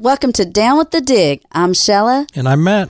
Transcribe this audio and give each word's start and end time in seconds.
Welcome 0.00 0.32
to 0.34 0.44
Down 0.44 0.78
with 0.78 0.92
the 0.92 1.00
Dig. 1.00 1.42
I'm 1.50 1.72
Shella. 1.72 2.24
And 2.36 2.48
I'm 2.48 2.62
Matt. 2.62 2.88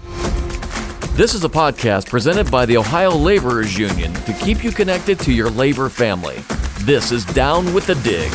This 1.17 1.33
is 1.33 1.43
a 1.43 1.49
podcast 1.49 2.07
presented 2.07 2.51
by 2.51 2.67
the 2.67 2.77
Ohio 2.77 3.13
Laborers 3.13 3.79
Union 3.79 4.13
to 4.13 4.35
keep 4.35 4.63
you 4.63 4.71
connected 4.71 5.19
to 5.21 5.33
your 5.33 5.49
labor 5.49 5.89
family. 5.89 6.37
This 6.81 7.11
is 7.11 7.25
Down 7.25 7.73
with 7.73 7.87
the 7.87 7.95
Dig. 7.95 8.31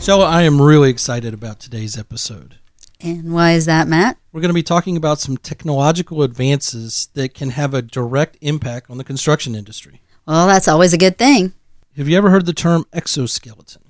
Shella, 0.00 0.24
I 0.24 0.44
am 0.44 0.58
really 0.58 0.88
excited 0.88 1.34
about 1.34 1.60
today's 1.60 1.98
episode. 1.98 2.54
And 2.98 3.34
why 3.34 3.52
is 3.52 3.66
that, 3.66 3.88
Matt? 3.88 4.16
We're 4.32 4.40
going 4.40 4.48
to 4.48 4.54
be 4.54 4.62
talking 4.62 4.96
about 4.96 5.18
some 5.18 5.36
technological 5.36 6.22
advances 6.22 7.10
that 7.12 7.34
can 7.34 7.50
have 7.50 7.74
a 7.74 7.82
direct 7.82 8.38
impact 8.40 8.88
on 8.88 8.96
the 8.96 9.04
construction 9.04 9.54
industry. 9.54 10.00
Well, 10.26 10.46
that's 10.46 10.66
always 10.66 10.94
a 10.94 10.98
good 10.98 11.18
thing. 11.18 11.52
Have 11.98 12.08
you 12.08 12.16
ever 12.16 12.30
heard 12.30 12.46
the 12.46 12.54
term 12.54 12.86
exoskeleton? 12.90 13.82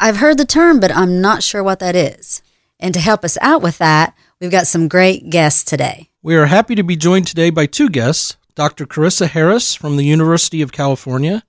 I've 0.00 0.16
heard 0.16 0.38
the 0.38 0.44
term, 0.44 0.80
but 0.80 0.90
I'm 0.90 1.20
not 1.20 1.44
sure 1.44 1.62
what 1.62 1.78
that 1.78 1.94
is. 1.94 2.42
And 2.82 2.92
to 2.94 3.00
help 3.00 3.24
us 3.24 3.38
out 3.40 3.62
with 3.62 3.78
that, 3.78 4.12
we've 4.40 4.50
got 4.50 4.66
some 4.66 4.88
great 4.88 5.30
guests 5.30 5.62
today. 5.62 6.10
We 6.20 6.34
are 6.34 6.46
happy 6.46 6.74
to 6.74 6.82
be 6.82 6.96
joined 6.96 7.28
today 7.28 7.48
by 7.50 7.66
two 7.66 7.88
guests 7.88 8.36
Dr. 8.56 8.86
Carissa 8.86 9.28
Harris 9.28 9.74
from 9.74 9.96
the 9.96 10.04
University 10.04 10.60
of 10.60 10.72
California 10.72 11.44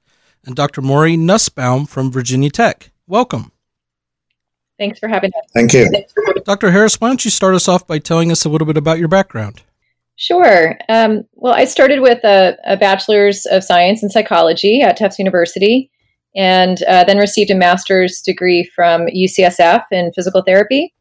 and 0.45 0.55
Dr. 0.55 0.81
Maury 0.81 1.17
Nussbaum 1.17 1.88
from 1.88 2.11
Virginia 2.11 2.52
Tech. 2.52 2.91
Welcome. 3.08 3.52
Thanks 4.77 4.99
for 4.99 5.08
having 5.08 5.31
us. 5.35 5.49
Thank 5.55 5.73
you. 5.73 5.89
Dr. 6.45 6.70
Harris, 6.70 7.02
why 7.02 7.08
don't 7.08 7.25
you 7.25 7.31
start 7.31 7.55
us 7.55 7.67
off 7.67 7.88
by 7.88 7.97
telling 7.97 8.31
us 8.31 8.45
a 8.45 8.50
little 8.50 8.67
bit 8.67 8.77
about 8.77 9.00
your 9.00 9.08
background? 9.08 9.63
Sure. 10.16 10.77
Um, 10.88 11.23
well, 11.34 11.53
I 11.53 11.66
started 11.66 12.02
with 12.02 12.23
a, 12.23 12.55
a, 12.66 12.77
bachelor's 12.77 13.47
of 13.47 13.63
science 13.63 14.03
in 14.03 14.11
psychology 14.11 14.81
at 14.81 14.97
Tufts 14.97 15.17
University 15.17 15.89
and 16.36 16.81
uh, 16.84 17.03
then 17.05 17.17
received 17.17 17.50
a 17.50 17.55
master's 17.55 18.22
degree 18.22 18.70
from 18.75 19.08
UCSF 19.08 19.86
in 19.91 20.11
physical 20.13 20.44
therapy 20.44 20.94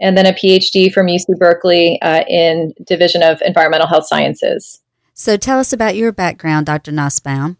and 0.00 0.16
then 0.16 0.26
a 0.26 0.32
PhD 0.32 0.92
from 0.92 1.06
UC 1.06 1.38
Berkeley 1.38 2.00
uh, 2.02 2.24
in 2.28 2.72
Division 2.84 3.22
of 3.22 3.40
Environmental 3.42 3.86
Health 3.86 4.06
Sciences. 4.06 4.80
So 5.14 5.36
tell 5.36 5.58
us 5.58 5.72
about 5.72 5.96
your 5.96 6.12
background, 6.12 6.66
Dr. 6.66 6.92
Nussbaum. 6.92 7.56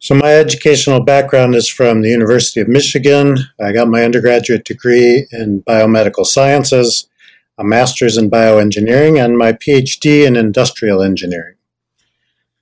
So 0.00 0.14
my 0.14 0.34
educational 0.34 1.02
background 1.02 1.54
is 1.54 1.68
from 1.68 2.02
the 2.02 2.10
University 2.10 2.60
of 2.60 2.68
Michigan. 2.68 3.38
I 3.60 3.72
got 3.72 3.88
my 3.88 4.04
undergraduate 4.04 4.64
degree 4.64 5.26
in 5.30 5.62
biomedical 5.62 6.26
sciences, 6.26 7.08
a 7.56 7.64
master's 7.64 8.16
in 8.16 8.30
bioengineering, 8.30 9.24
and 9.24 9.38
my 9.38 9.52
PhD 9.52 10.26
in 10.26 10.36
industrial 10.36 11.02
engineering. 11.02 11.54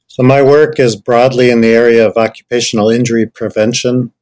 So 0.07 0.23
my 0.23 0.43
work 0.43 0.79
is 0.79 0.97
broadly 0.97 1.51
in 1.51 1.61
the 1.61 1.75
area 1.75 2.07
of 2.07 2.17
occupational 2.17 2.89
injury 2.89 3.27
prevention 3.27 4.13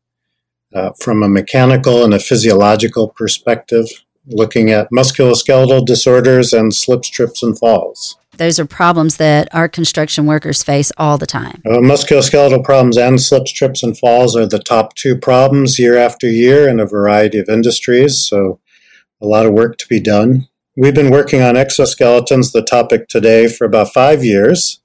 uh, 0.75 0.91
from 0.99 1.23
a 1.23 1.29
mechanical 1.29 2.03
and 2.05 2.15
a 2.15 2.19
physiological 2.19 3.09
perspective 3.09 3.87
looking 4.27 4.71
at 4.71 4.89
musculoskeletal 4.91 5.87
disorders 5.87 6.53
and 6.53 6.75
slips, 6.75 7.09
trips, 7.09 7.43
and 7.43 7.59
falls. 7.59 8.17
Those 8.37 8.59
are 8.59 8.67
problems 8.67 9.17
that 9.19 9.49
our 9.55 9.69
construction 9.69 10.27
workers 10.27 10.63
face 10.63 10.91
all 10.97 11.19
the 11.19 11.27
time. 11.27 11.63
Uh, 11.65 11.79
musculoskeletal 11.79 12.65
problems 12.65 12.97
and 12.97 13.21
slips, 13.21 13.53
trips, 13.53 13.83
and 13.83 13.97
falls 13.97 14.37
are 14.37 14.47
the 14.47 14.59
top 14.59 14.95
two 14.95 15.17
problems 15.17 15.79
year 15.79 15.97
after 15.97 16.29
year 16.29 16.69
in 16.69 16.81
a 16.81 16.87
variety 16.87 17.39
of 17.39 17.49
industries, 17.49 18.19
so 18.19 18.59
a 19.21 19.27
lot 19.27 19.47
of 19.47 19.53
work 19.53 19.79
to 19.79 19.89
be 19.89 20.01
done. 20.01 20.49
We've 20.77 20.95
been 20.95 21.11
working 21.11 21.41
on 21.41 21.55
exoskeletons, 21.55 22.53
the 22.53 22.63
topic 22.63 23.07
today, 23.09 23.47
for 23.47 23.65
about 23.65 23.93
five 23.93 24.25
years. 24.25 24.81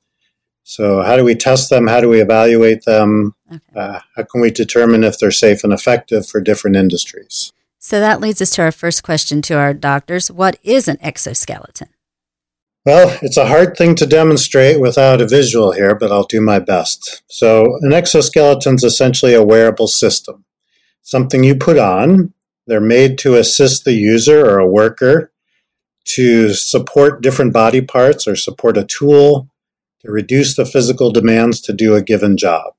So, 0.63 1.01
how 1.01 1.17
do 1.17 1.23
we 1.23 1.33
test 1.33 1.71
them? 1.71 1.87
How 1.87 1.99
do 1.99 2.07
we 2.07 2.21
evaluate 2.21 2.85
them? 2.85 3.33
Okay. 3.51 3.59
Uh, 3.75 3.99
how 4.15 4.23
can 4.23 4.39
we 4.39 4.51
determine 4.51 5.03
if 5.03 5.17
they're 5.17 5.31
safe 5.31 5.63
and 5.63 5.73
effective 5.73 6.27
for 6.27 6.39
different 6.39 6.75
industries? 6.75 7.51
So 7.79 8.01
that 8.01 8.19
leads 8.19 8.41
us 8.41 8.49
to 8.51 8.61
our 8.61 8.73
first 8.73 9.03
question 9.03 9.41
to 9.43 9.57
our 9.57 9.73
doctors 9.73 10.29
What 10.29 10.59
is 10.63 10.89
an 10.89 10.97
exoskeleton? 11.01 11.87
Well, 12.85 13.17
it's 13.21 13.37
a 13.37 13.47
hard 13.47 13.77
thing 13.77 13.95
to 13.95 14.05
demonstrate 14.05 14.81
without 14.81 15.21
a 15.21 15.27
visual 15.27 15.71
here, 15.71 15.95
but 15.95 16.11
I'll 16.11 16.23
do 16.23 16.41
my 16.41 16.59
best. 16.59 17.23
So, 17.27 17.77
an 17.81 17.93
exoskeleton 17.93 18.75
is 18.75 18.83
essentially 18.83 19.33
a 19.33 19.43
wearable 19.43 19.87
system, 19.87 20.43
something 21.01 21.43
you 21.43 21.55
put 21.55 21.77
on. 21.77 22.33
They're 22.67 22.81
made 22.81 23.17
to 23.19 23.35
assist 23.35 23.85
the 23.85 23.93
user 23.93 24.45
or 24.45 24.59
a 24.59 24.67
worker 24.67 25.31
to 26.05 26.53
support 26.53 27.21
different 27.21 27.53
body 27.53 27.81
parts 27.81 28.27
or 28.27 28.35
support 28.35 28.77
a 28.77 28.85
tool 28.85 29.49
to 30.01 30.11
reduce 30.11 30.55
the 30.55 30.65
physical 30.65 31.11
demands 31.11 31.61
to 31.61 31.73
do 31.73 31.95
a 31.95 32.01
given 32.01 32.37
job. 32.37 32.73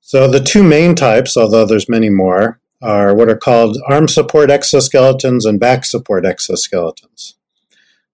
So, 0.00 0.28
the 0.28 0.40
two 0.40 0.62
main 0.62 0.94
types, 0.94 1.36
although 1.36 1.64
there's 1.64 1.88
many 1.88 2.10
more, 2.10 2.60
are 2.82 3.14
what 3.14 3.28
are 3.28 3.36
called 3.36 3.78
arm 3.88 4.08
support 4.08 4.50
exoskeletons 4.50 5.46
and 5.46 5.60
back 5.60 5.84
support 5.84 6.24
exoskeletons. 6.24 7.34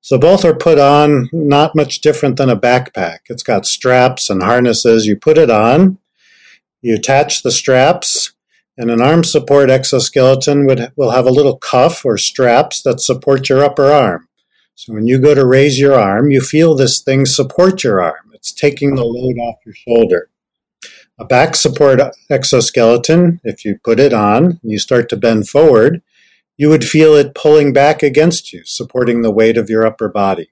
So 0.00 0.18
both 0.18 0.44
are 0.44 0.54
put 0.54 0.78
on 0.78 1.28
not 1.32 1.74
much 1.74 2.00
different 2.00 2.36
than 2.36 2.48
a 2.48 2.56
backpack. 2.56 3.18
It's 3.28 3.42
got 3.42 3.66
straps 3.66 4.30
and 4.30 4.42
harnesses. 4.42 5.06
You 5.06 5.16
put 5.16 5.38
it 5.38 5.50
on, 5.50 5.98
you 6.80 6.94
attach 6.94 7.42
the 7.42 7.50
straps, 7.50 8.32
and 8.76 8.90
an 8.90 9.02
arm 9.02 9.24
support 9.24 9.70
exoskeleton 9.70 10.66
would, 10.66 10.92
will 10.96 11.10
have 11.10 11.26
a 11.26 11.32
little 11.32 11.58
cuff 11.58 12.04
or 12.04 12.16
straps 12.16 12.80
that 12.82 13.00
support 13.00 13.48
your 13.48 13.64
upper 13.64 13.90
arm. 13.90 14.28
So 14.76 14.94
when 14.94 15.08
you 15.08 15.18
go 15.18 15.34
to 15.34 15.44
raise 15.44 15.80
your 15.80 15.94
arm, 15.94 16.30
you 16.30 16.40
feel 16.40 16.76
this 16.76 17.00
thing 17.00 17.26
support 17.26 17.82
your 17.82 18.00
arm. 18.00 18.30
It's 18.32 18.52
taking 18.52 18.94
the 18.94 19.04
load 19.04 19.36
off 19.38 19.56
your 19.66 19.74
shoulder. 19.74 20.30
A 21.20 21.24
back 21.24 21.56
support 21.56 22.00
exoskeleton, 22.30 23.40
if 23.42 23.64
you 23.64 23.78
put 23.82 23.98
it 23.98 24.12
on 24.12 24.60
and 24.62 24.70
you 24.70 24.78
start 24.78 25.08
to 25.08 25.16
bend 25.16 25.48
forward, 25.48 26.00
you 26.56 26.68
would 26.68 26.84
feel 26.84 27.14
it 27.14 27.34
pulling 27.34 27.72
back 27.72 28.02
against 28.02 28.52
you, 28.52 28.62
supporting 28.64 29.22
the 29.22 29.30
weight 29.30 29.56
of 29.56 29.68
your 29.68 29.84
upper 29.84 30.08
body. 30.08 30.50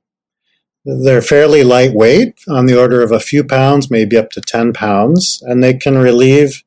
They're 0.84 1.22
fairly 1.22 1.65
lightweight, 1.65 2.41
on 2.49 2.66
the 2.66 2.78
order 2.78 3.03
of 3.03 3.10
a 3.10 3.21
few 3.21 3.43
pounds, 3.44 3.91
maybe 3.91 4.16
up 4.16 4.31
to 4.31 4.41
10 4.41 4.72
pounds, 4.72 5.43
and 5.44 5.62
they 5.62 5.75
can 5.75 5.99
relieve 5.99 6.62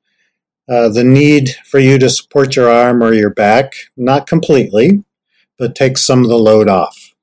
uh, 0.69 0.89
the 0.89 1.05
need 1.05 1.55
for 1.65 1.79
you 1.79 1.97
to 1.99 2.09
support 2.09 2.55
your 2.55 2.69
arm 2.69 3.01
or 3.01 3.13
your 3.13 3.29
back, 3.29 3.73
not 3.97 4.27
completely, 4.27 5.03
but 5.57 5.73
take 5.73 5.97
some 5.97 6.23
of 6.23 6.29
the 6.29 6.38
load 6.38 6.69
off. 6.69 7.13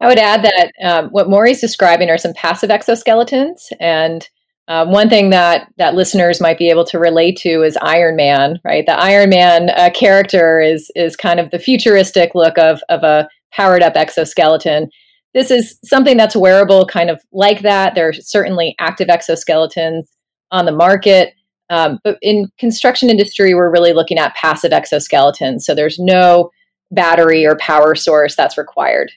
I 0.00 0.06
would 0.06 0.18
add 0.18 0.44
that 0.44 0.72
um, 0.82 1.08
what 1.10 1.30
Maury's 1.30 1.60
describing 1.60 2.10
are 2.10 2.18
some 2.18 2.34
passive 2.34 2.70
exoskeletons, 2.70 3.72
and 3.80 4.28
um, 4.68 4.90
one 4.90 5.10
thing 5.10 5.30
that 5.30 5.68
that 5.76 5.94
listeners 5.94 6.40
might 6.40 6.58
be 6.58 6.70
able 6.70 6.84
to 6.86 6.98
relate 6.98 7.36
to 7.38 7.62
is 7.62 7.76
Iron 7.82 8.16
Man, 8.16 8.58
right? 8.64 8.86
The 8.86 8.98
Iron 8.98 9.30
Man 9.30 9.70
uh, 9.70 9.90
character 9.94 10.60
is 10.60 10.90
is 10.94 11.16
kind 11.16 11.38
of 11.38 11.50
the 11.50 11.58
futuristic 11.58 12.34
look 12.34 12.56
of 12.58 12.80
of 12.88 13.02
a 13.02 13.28
powered 13.52 13.82
up 13.82 13.96
exoskeleton. 13.96 14.88
This 15.34 15.50
is 15.50 15.78
something 15.84 16.16
that's 16.16 16.36
wearable, 16.36 16.86
kind 16.86 17.10
of 17.10 17.20
like 17.32 17.62
that. 17.62 17.94
There 17.94 18.08
are 18.08 18.12
certainly 18.12 18.74
active 18.78 19.08
exoskeletons 19.08 20.04
on 20.50 20.64
the 20.64 20.72
market, 20.72 21.34
um, 21.70 21.98
but 22.04 22.18
in 22.22 22.48
construction 22.58 23.10
industry, 23.10 23.54
we're 23.54 23.70
really 23.72 23.92
looking 23.92 24.18
at 24.18 24.34
passive 24.34 24.70
exoskeletons. 24.70 25.62
So 25.62 25.74
there's 25.74 25.98
no 25.98 26.50
battery 26.90 27.44
or 27.44 27.56
power 27.56 27.94
source 27.94 28.36
that's 28.36 28.56
required. 28.56 29.10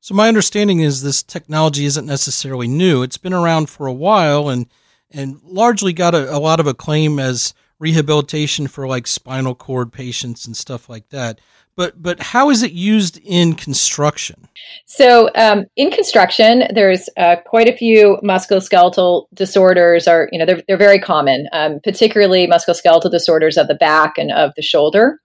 So 0.00 0.14
my 0.14 0.28
understanding 0.28 0.80
is 0.80 1.02
this 1.02 1.22
technology 1.22 1.84
isn't 1.84 2.06
necessarily 2.06 2.66
new. 2.68 3.02
It's 3.02 3.18
been 3.18 3.34
around 3.34 3.68
for 3.68 3.86
a 3.86 3.92
while 3.92 4.48
and 4.48 4.66
and 5.12 5.40
largely 5.42 5.92
got 5.92 6.14
a, 6.14 6.34
a 6.34 6.38
lot 6.38 6.60
of 6.60 6.66
acclaim 6.66 7.18
as 7.18 7.52
rehabilitation 7.78 8.68
for 8.68 8.86
like 8.86 9.06
spinal 9.06 9.54
cord 9.54 9.92
patients 9.92 10.46
and 10.46 10.56
stuff 10.56 10.88
like 10.88 11.08
that. 11.10 11.40
But 11.76 12.00
but 12.02 12.20
how 12.20 12.50
is 12.50 12.62
it 12.62 12.72
used 12.72 13.18
in 13.24 13.54
construction? 13.54 14.48
So 14.86 15.30
um, 15.34 15.66
in 15.76 15.90
construction, 15.90 16.64
there's 16.74 17.08
uh, 17.16 17.36
quite 17.46 17.68
a 17.68 17.76
few 17.76 18.18
musculoskeletal 18.22 19.26
disorders. 19.34 20.08
Are 20.08 20.28
you 20.32 20.38
know 20.38 20.46
they're 20.46 20.62
they're 20.66 20.76
very 20.76 20.98
common, 20.98 21.46
um, 21.52 21.80
particularly 21.82 22.46
musculoskeletal 22.46 23.10
disorders 23.10 23.56
of 23.56 23.68
the 23.68 23.74
back 23.74 24.14
and 24.18 24.32
of 24.32 24.52
the 24.56 24.62
shoulder. 24.62 25.20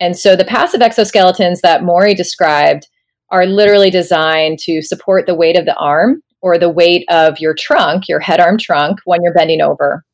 And 0.00 0.16
so 0.18 0.34
the 0.34 0.44
passive 0.44 0.80
exoskeletons 0.80 1.60
that 1.60 1.84
Maury 1.84 2.14
described 2.14 2.88
are 3.34 3.46
literally 3.46 3.90
designed 3.90 4.60
to 4.60 4.80
support 4.80 5.26
the 5.26 5.34
weight 5.34 5.56
of 5.56 5.64
the 5.64 5.74
arm 5.74 6.22
or 6.40 6.56
the 6.56 6.70
weight 6.70 7.04
of 7.08 7.40
your 7.40 7.52
trunk, 7.52 8.08
your 8.08 8.20
head 8.20 8.38
arm 8.38 8.56
trunk, 8.56 9.00
when 9.06 9.24
you're 9.24 9.34
bending 9.34 9.60
over. 9.60 10.04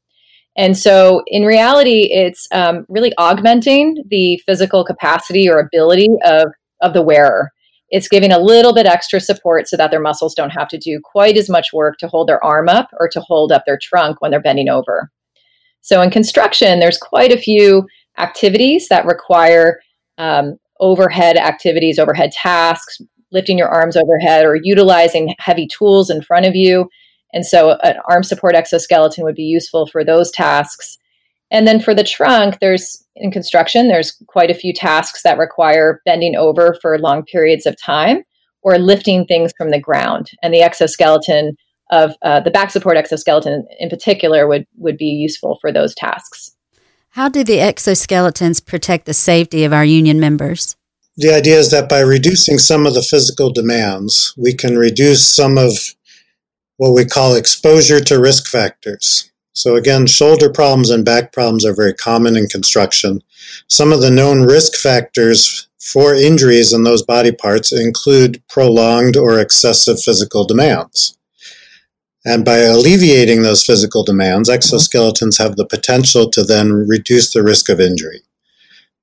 And 0.56 0.76
so, 0.76 1.22
in 1.26 1.44
reality, 1.44 2.08
it's 2.10 2.48
um, 2.50 2.86
really 2.88 3.12
augmenting 3.18 4.02
the 4.08 4.40
physical 4.46 4.86
capacity 4.86 5.50
or 5.50 5.60
ability 5.60 6.08
of, 6.24 6.46
of 6.80 6.94
the 6.94 7.02
wearer. 7.02 7.50
It's 7.90 8.08
giving 8.08 8.32
a 8.32 8.38
little 8.38 8.72
bit 8.72 8.86
extra 8.86 9.20
support 9.20 9.68
so 9.68 9.76
that 9.76 9.90
their 9.90 10.00
muscles 10.00 10.34
don't 10.34 10.50
have 10.50 10.68
to 10.68 10.78
do 10.78 10.98
quite 11.04 11.36
as 11.36 11.50
much 11.50 11.74
work 11.74 11.98
to 11.98 12.08
hold 12.08 12.26
their 12.26 12.42
arm 12.42 12.70
up 12.70 12.88
or 12.98 13.08
to 13.12 13.20
hold 13.20 13.52
up 13.52 13.64
their 13.66 13.78
trunk 13.80 14.22
when 14.22 14.30
they're 14.30 14.40
bending 14.40 14.70
over. 14.70 15.10
So, 15.82 16.00
in 16.00 16.10
construction, 16.10 16.80
there's 16.80 16.98
quite 16.98 17.32
a 17.32 17.38
few 17.38 17.86
activities 18.16 18.88
that 18.88 19.04
require 19.04 19.80
um, 20.16 20.56
overhead 20.80 21.36
activities, 21.36 21.98
overhead 21.98 22.32
tasks, 22.32 23.00
lifting 23.32 23.58
your 23.58 23.68
arms 23.68 23.96
overhead, 23.96 24.44
or 24.44 24.56
utilizing 24.62 25.34
heavy 25.38 25.68
tools 25.68 26.10
in 26.10 26.22
front 26.22 26.46
of 26.46 26.56
you. 26.56 26.88
And 27.32 27.46
so, 27.46 27.78
an 27.84 27.96
arm 28.08 28.24
support 28.24 28.56
exoskeleton 28.56 29.24
would 29.24 29.36
be 29.36 29.42
useful 29.42 29.86
for 29.86 30.04
those 30.04 30.30
tasks. 30.32 30.98
And 31.52 31.66
then 31.66 31.80
for 31.80 31.94
the 31.94 32.04
trunk, 32.04 32.58
there's 32.60 33.04
in 33.16 33.30
construction, 33.30 33.88
there's 33.88 34.16
quite 34.28 34.50
a 34.50 34.54
few 34.54 34.72
tasks 34.72 35.22
that 35.22 35.38
require 35.38 36.00
bending 36.04 36.36
over 36.36 36.76
for 36.80 36.98
long 36.98 37.24
periods 37.24 37.66
of 37.66 37.80
time 37.80 38.22
or 38.62 38.78
lifting 38.78 39.26
things 39.26 39.52
from 39.56 39.70
the 39.70 39.80
ground. 39.80 40.30
And 40.42 40.54
the 40.54 40.62
exoskeleton 40.62 41.56
of 41.90 42.14
uh, 42.22 42.40
the 42.40 42.50
back 42.50 42.70
support 42.70 42.96
exoskeleton 42.96 43.66
in 43.78 43.88
particular 43.88 44.46
would, 44.46 44.64
would 44.76 44.96
be 44.96 45.06
useful 45.06 45.58
for 45.60 45.72
those 45.72 45.94
tasks. 45.94 46.50
How 47.14 47.28
do 47.28 47.42
the 47.42 47.58
exoskeletons 47.58 48.64
protect 48.64 49.04
the 49.04 49.14
safety 49.14 49.64
of 49.64 49.72
our 49.72 49.84
union 49.84 50.20
members? 50.20 50.76
The 51.16 51.34
idea 51.34 51.58
is 51.58 51.72
that 51.72 51.88
by 51.88 51.98
reducing 52.00 52.56
some 52.58 52.86
of 52.86 52.94
the 52.94 53.02
physical 53.02 53.52
demands, 53.52 54.32
we 54.36 54.54
can 54.54 54.78
reduce 54.78 55.26
some 55.26 55.58
of 55.58 55.72
what 56.76 56.94
we 56.94 57.04
call 57.04 57.34
exposure 57.34 57.98
to 57.98 58.20
risk 58.20 58.46
factors. 58.46 59.28
So, 59.54 59.74
again, 59.74 60.06
shoulder 60.06 60.48
problems 60.48 60.88
and 60.88 61.04
back 61.04 61.32
problems 61.32 61.66
are 61.66 61.74
very 61.74 61.94
common 61.94 62.36
in 62.36 62.46
construction. 62.46 63.24
Some 63.66 63.92
of 63.92 64.00
the 64.00 64.10
known 64.10 64.42
risk 64.42 64.76
factors 64.76 65.68
for 65.80 66.14
injuries 66.14 66.72
in 66.72 66.84
those 66.84 67.02
body 67.02 67.32
parts 67.32 67.72
include 67.72 68.40
prolonged 68.48 69.16
or 69.16 69.40
excessive 69.40 70.00
physical 70.00 70.44
demands. 70.44 71.18
And 72.24 72.44
by 72.44 72.58
alleviating 72.58 73.42
those 73.42 73.64
physical 73.64 74.04
demands, 74.04 74.50
exoskeletons 74.50 75.38
have 75.38 75.56
the 75.56 75.66
potential 75.66 76.30
to 76.30 76.44
then 76.44 76.72
reduce 76.86 77.32
the 77.32 77.42
risk 77.42 77.68
of 77.68 77.80
injury. 77.80 78.22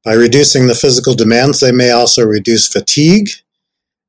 By 0.03 0.13
reducing 0.13 0.67
the 0.67 0.75
physical 0.75 1.15
demands, 1.15 1.59
they 1.59 1.71
may 1.71 1.91
also 1.91 2.23
reduce 2.25 2.67
fatigue 2.67 3.29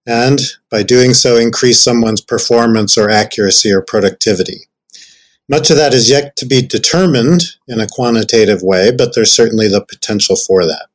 and 0.07 0.41
by 0.71 0.83
doing 0.83 1.13
so 1.13 1.37
increase 1.37 1.83
someone's 1.83 2.21
performance 2.21 2.97
or 2.97 3.11
accuracy 3.11 3.73
or 3.73 3.83
productivity. 3.83 4.69
Much 5.49 5.71
of 5.71 5.77
that 5.77 5.95
is 5.95 6.11
yet 6.11 6.37
to 6.37 6.47
be 6.47 6.61
determined 6.61 7.43
in 7.67 7.81
a 7.81 7.87
quantitative 7.87 8.63
way, 8.63 8.91
but 8.91 9.15
there's 9.15 9.33
certainly 9.33 9.69
the 9.69 9.85
potential 9.85 10.37
for 10.37 10.65
that. 10.65 10.89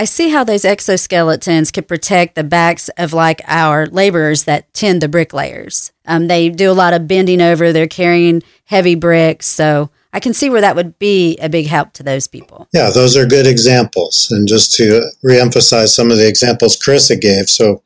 I 0.00 0.04
see 0.04 0.30
how 0.30 0.44
those 0.44 0.62
exoskeletons 0.62 1.70
could 1.70 1.86
protect 1.86 2.34
the 2.34 2.42
backs 2.42 2.88
of 2.96 3.12
like 3.12 3.42
our 3.46 3.84
laborers 3.84 4.44
that 4.44 4.72
tend 4.72 5.02
the 5.02 5.10
bricklayers. 5.10 5.92
Um, 6.06 6.26
they 6.26 6.48
do 6.48 6.70
a 6.70 6.72
lot 6.72 6.94
of 6.94 7.06
bending 7.06 7.42
over, 7.42 7.70
they're 7.70 7.86
carrying 7.86 8.42
heavy 8.64 8.94
bricks. 8.94 9.46
So 9.46 9.90
I 10.14 10.18
can 10.18 10.32
see 10.32 10.48
where 10.48 10.62
that 10.62 10.74
would 10.74 10.98
be 10.98 11.36
a 11.36 11.50
big 11.50 11.66
help 11.66 11.92
to 11.92 12.02
those 12.02 12.26
people. 12.26 12.66
Yeah, 12.72 12.88
those 12.88 13.14
are 13.14 13.26
good 13.26 13.46
examples. 13.46 14.28
And 14.30 14.48
just 14.48 14.74
to 14.76 15.02
reemphasize 15.22 15.88
some 15.88 16.10
of 16.10 16.16
the 16.16 16.26
examples 16.26 16.78
Carissa 16.78 17.20
gave. 17.20 17.50
So 17.50 17.82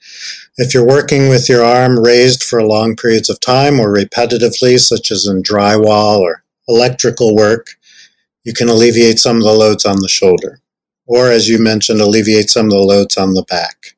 if 0.56 0.72
you're 0.72 0.86
working 0.86 1.28
with 1.28 1.48
your 1.48 1.64
arm 1.64 1.98
raised 1.98 2.44
for 2.44 2.62
long 2.62 2.94
periods 2.94 3.28
of 3.28 3.40
time 3.40 3.80
or 3.80 3.92
repetitively, 3.92 4.78
such 4.78 5.10
as 5.10 5.26
in 5.26 5.42
drywall 5.42 6.18
or 6.18 6.44
electrical 6.68 7.34
work, 7.34 7.70
you 8.44 8.52
can 8.52 8.68
alleviate 8.68 9.18
some 9.18 9.38
of 9.38 9.42
the 9.42 9.52
loads 9.52 9.84
on 9.84 9.96
the 9.98 10.08
shoulder. 10.08 10.60
Or, 11.06 11.30
as 11.30 11.48
you 11.48 11.58
mentioned, 11.58 12.00
alleviate 12.00 12.50
some 12.50 12.66
of 12.66 12.72
the 12.72 12.78
loads 12.78 13.16
on 13.16 13.34
the 13.34 13.44
back. 13.44 13.94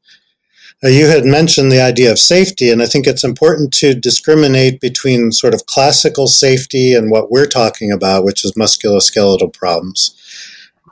Now, 0.83 0.91
you 0.91 1.07
had 1.07 1.25
mentioned 1.25 1.73
the 1.73 1.81
idea 1.81 2.13
of 2.13 2.19
safety, 2.19 2.71
and 2.71 2.83
I 2.83 2.87
think 2.87 3.07
it's 3.07 3.25
important 3.25 3.73
to 3.75 3.95
discriminate 3.95 4.79
between 4.79 5.33
sort 5.33 5.55
of 5.55 5.65
classical 5.67 6.27
safety 6.27 6.93
and 6.93 7.11
what 7.11 7.31
we're 7.31 7.47
talking 7.47 7.91
about, 7.91 8.25
which 8.25 8.45
is 8.45 8.53
musculoskeletal 8.53 9.55
problems. 9.55 10.15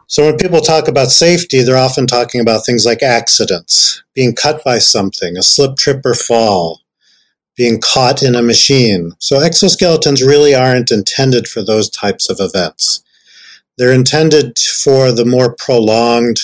So, 0.06 0.24
when 0.24 0.38
people 0.38 0.60
talk 0.60 0.88
about 0.88 1.10
safety, 1.10 1.62
they're 1.62 1.76
often 1.76 2.06
talking 2.06 2.40
about 2.40 2.64
things 2.64 2.86
like 2.86 3.02
accidents, 3.02 4.02
being 4.14 4.34
cut 4.34 4.64
by 4.64 4.78
something, 4.78 5.36
a 5.36 5.42
slip, 5.42 5.76
trip, 5.76 6.00
or 6.06 6.14
fall, 6.14 6.80
being 7.54 7.78
caught 7.78 8.22
in 8.22 8.34
a 8.34 8.42
machine. 8.42 9.12
So, 9.18 9.38
exoskeletons 9.38 10.26
really 10.26 10.54
aren't 10.54 10.90
intended 10.90 11.46
for 11.46 11.62
those 11.62 11.90
types 11.90 12.30
of 12.30 12.38
events. 12.40 13.03
They're 13.78 13.92
intended 13.92 14.58
for 14.58 15.12
the 15.12 15.24
more 15.24 15.54
prolonged 15.54 16.38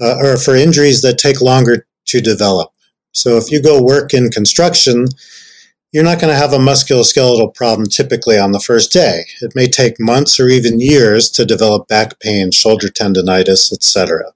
uh, 0.00 0.16
or 0.18 0.36
for 0.36 0.54
injuries 0.54 1.02
that 1.02 1.18
take 1.18 1.40
longer 1.40 1.86
to 2.06 2.20
develop. 2.20 2.72
So 3.12 3.36
if 3.36 3.50
you 3.50 3.60
go 3.62 3.82
work 3.82 4.14
in 4.14 4.30
construction, 4.30 5.06
you're 5.92 6.04
not 6.04 6.20
going 6.20 6.32
to 6.32 6.38
have 6.38 6.52
a 6.52 6.58
musculoskeletal 6.58 7.54
problem 7.54 7.88
typically 7.88 8.38
on 8.38 8.52
the 8.52 8.60
first 8.60 8.92
day. 8.92 9.24
It 9.40 9.56
may 9.56 9.66
take 9.66 9.98
months 9.98 10.38
or 10.38 10.48
even 10.48 10.80
years 10.80 11.28
to 11.30 11.44
develop 11.44 11.88
back 11.88 12.20
pain, 12.20 12.52
shoulder 12.52 12.88
tendonitis, 12.88 13.72
etc. 13.72 14.32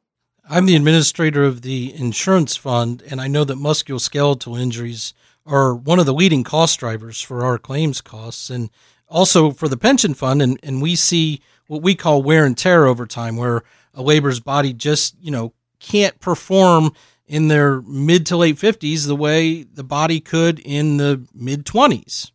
I'm 0.48 0.66
the 0.66 0.76
administrator 0.76 1.44
of 1.44 1.62
the 1.62 1.94
insurance 1.94 2.56
fund, 2.56 3.02
and 3.08 3.20
I 3.20 3.28
know 3.28 3.44
that 3.44 3.56
musculoskeletal 3.56 4.60
injuries 4.60 5.14
are 5.46 5.74
one 5.74 5.98
of 5.98 6.06
the 6.06 6.14
leading 6.14 6.42
cost 6.42 6.80
drivers 6.80 7.20
for 7.20 7.44
our 7.44 7.58
claims 7.58 8.00
costs 8.00 8.50
and 8.50 8.70
also 9.08 9.52
for 9.52 9.68
the 9.68 9.76
pension 9.76 10.14
fund. 10.14 10.42
And, 10.42 10.58
and 10.62 10.82
we 10.82 10.96
see 10.96 11.40
what 11.74 11.82
we 11.82 11.94
call 11.96 12.22
wear 12.22 12.46
and 12.46 12.56
tear 12.56 12.86
over 12.86 13.04
time, 13.04 13.36
where 13.36 13.62
a 13.94 14.02
laborer's 14.02 14.40
body 14.40 14.72
just, 14.72 15.16
you 15.20 15.30
know, 15.30 15.52
can't 15.80 16.18
perform 16.20 16.92
in 17.26 17.48
their 17.48 17.82
mid 17.82 18.26
to 18.26 18.36
late 18.36 18.56
50s 18.56 19.06
the 19.06 19.16
way 19.16 19.64
the 19.64 19.82
body 19.84 20.20
could 20.20 20.60
in 20.60 20.98
the 20.98 21.26
mid 21.34 21.64
20s. 21.64 22.30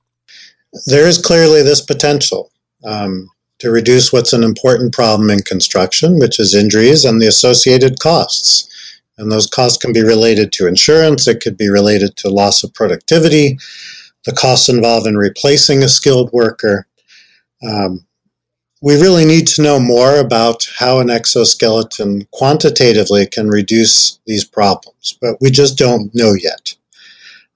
There 0.85 1.07
is 1.07 1.17
clearly 1.17 1.63
this 1.63 1.81
potential 1.81 2.51
um, 2.83 3.29
to 3.59 3.71
reduce 3.71 4.11
what's 4.11 4.33
an 4.33 4.43
important 4.43 4.93
problem 4.93 5.29
in 5.29 5.39
construction, 5.39 6.19
which 6.19 6.39
is 6.39 6.53
injuries 6.53 7.05
and 7.05 7.21
the 7.21 7.27
associated 7.27 7.99
costs. 7.99 8.67
And 9.17 9.31
those 9.31 9.47
costs 9.47 9.77
can 9.77 9.93
be 9.93 10.03
related 10.03 10.51
to 10.53 10.67
insurance, 10.67 11.27
it 11.27 11.41
could 11.41 11.57
be 11.57 11.69
related 11.69 12.15
to 12.17 12.29
loss 12.29 12.63
of 12.63 12.73
productivity, 12.73 13.57
the 14.25 14.33
costs 14.33 14.69
involved 14.69 15.07
in 15.07 15.17
replacing 15.17 15.81
a 15.81 15.89
skilled 15.89 16.31
worker. 16.33 16.87
Um, 17.65 18.05
we 18.81 18.99
really 18.99 19.25
need 19.25 19.47
to 19.47 19.61
know 19.61 19.79
more 19.79 20.17
about 20.17 20.67
how 20.77 20.99
an 20.99 21.09
exoskeleton 21.09 22.27
quantitatively 22.31 23.25
can 23.25 23.49
reduce 23.49 24.19
these 24.25 24.45
problems, 24.45 25.17
but 25.21 25.35
we 25.41 25.51
just 25.51 25.77
don't 25.77 26.13
know 26.15 26.33
yet. 26.33 26.75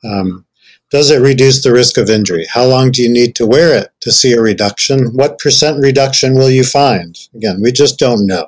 Um, 0.04 0.46
does 0.92 1.10
it 1.10 1.22
reduce 1.22 1.64
the 1.64 1.72
risk 1.72 1.98
of 1.98 2.10
injury? 2.10 2.46
How 2.54 2.66
long 2.66 2.92
do 2.92 3.02
you 3.02 3.10
need 3.10 3.36
to 3.36 3.48
wear 3.48 3.76
it 3.76 3.90
to 4.02 4.12
see 4.12 4.34
a 4.34 4.42
reduction? 4.42 5.14
What 5.14 5.40
percent 5.40 5.80
reduction 5.80 6.36
will 6.36 6.52
you 6.52 6.64
find? 6.64 7.18
Again, 7.34 7.62
we 7.62 7.72
just 7.72 7.98
don't 7.98 8.28
know. 8.28 8.48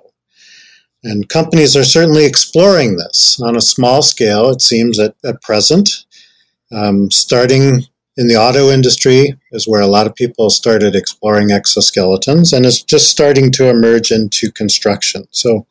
And 1.04 1.30
companies 1.30 1.76
are 1.76 1.84
certainly 1.84 2.26
exploring 2.26 2.98
this 2.98 3.40
on 3.42 3.56
a 3.56 3.62
small 3.62 4.02
scale, 4.02 4.50
it 4.50 4.62
seems, 4.62 5.00
at, 5.00 5.16
at 5.24 5.42
present. 5.42 6.06
Um, 6.72 7.10
starting 7.10 7.86
in 8.18 8.28
the 8.28 8.36
auto 8.36 8.70
industry 8.70 9.38
is 9.52 9.68
where 9.68 9.82
a 9.82 9.88
lot 9.88 10.08
of 10.08 10.16
people 10.16 10.50
started 10.50 10.96
exploring 10.96 11.50
exoskeletons, 11.50 12.54
and 12.56 12.66
it's 12.66 12.82
just 12.82 13.10
starting 13.10 13.52
to 13.54 13.70
emerge 13.70 14.12
into 14.12 14.52
construction. 14.52 15.26
So 15.32 15.68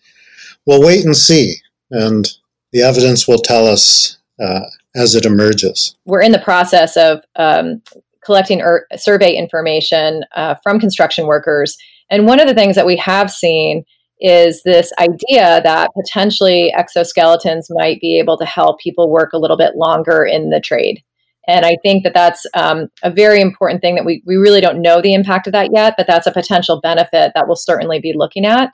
we'll 0.66 0.82
wait 0.82 1.04
and 1.04 1.16
see, 1.16 1.56
and 1.90 2.28
the 2.72 2.82
evidence 2.82 3.26
will 3.26 3.38
tell 3.38 3.66
us 3.66 4.18
uh, 4.38 4.60
as 4.94 5.14
it 5.14 5.24
emerges. 5.24 5.96
We're 6.04 6.22
in 6.22 6.32
the 6.32 6.38
process 6.38 6.96
of 6.96 7.20
um, 7.36 7.82
collecting 8.24 8.60
er- 8.60 8.86
survey 8.96 9.34
information 9.34 10.24
uh, 10.32 10.56
from 10.62 10.78
construction 10.78 11.26
workers, 11.26 11.76
and 12.10 12.26
one 12.26 12.40
of 12.40 12.46
the 12.46 12.54
things 12.54 12.76
that 12.76 12.86
we 12.86 12.96
have 12.98 13.30
seen 13.30 13.84
is 14.20 14.62
this 14.62 14.92
idea 15.00 15.60
that 15.62 15.90
potentially 15.94 16.72
exoskeletons 16.78 17.66
might 17.70 18.00
be 18.00 18.18
able 18.18 18.38
to 18.38 18.44
help 18.44 18.80
people 18.80 19.10
work 19.10 19.32
a 19.32 19.38
little 19.38 19.56
bit 19.56 19.76
longer 19.76 20.24
in 20.24 20.50
the 20.50 20.60
trade. 20.60 21.02
And 21.46 21.66
I 21.66 21.76
think 21.82 22.04
that 22.04 22.14
that's 22.14 22.46
um, 22.54 22.88
a 23.02 23.10
very 23.10 23.40
important 23.40 23.80
thing 23.80 23.94
that 23.96 24.04
we, 24.04 24.22
we 24.26 24.36
really 24.36 24.60
don't 24.60 24.80
know 24.80 25.02
the 25.02 25.14
impact 25.14 25.46
of 25.46 25.52
that 25.52 25.70
yet, 25.72 25.94
but 25.96 26.06
that's 26.06 26.26
a 26.26 26.32
potential 26.32 26.80
benefit 26.80 27.32
that 27.34 27.46
we'll 27.46 27.56
certainly 27.56 28.00
be 28.00 28.14
looking 28.16 28.46
at. 28.46 28.70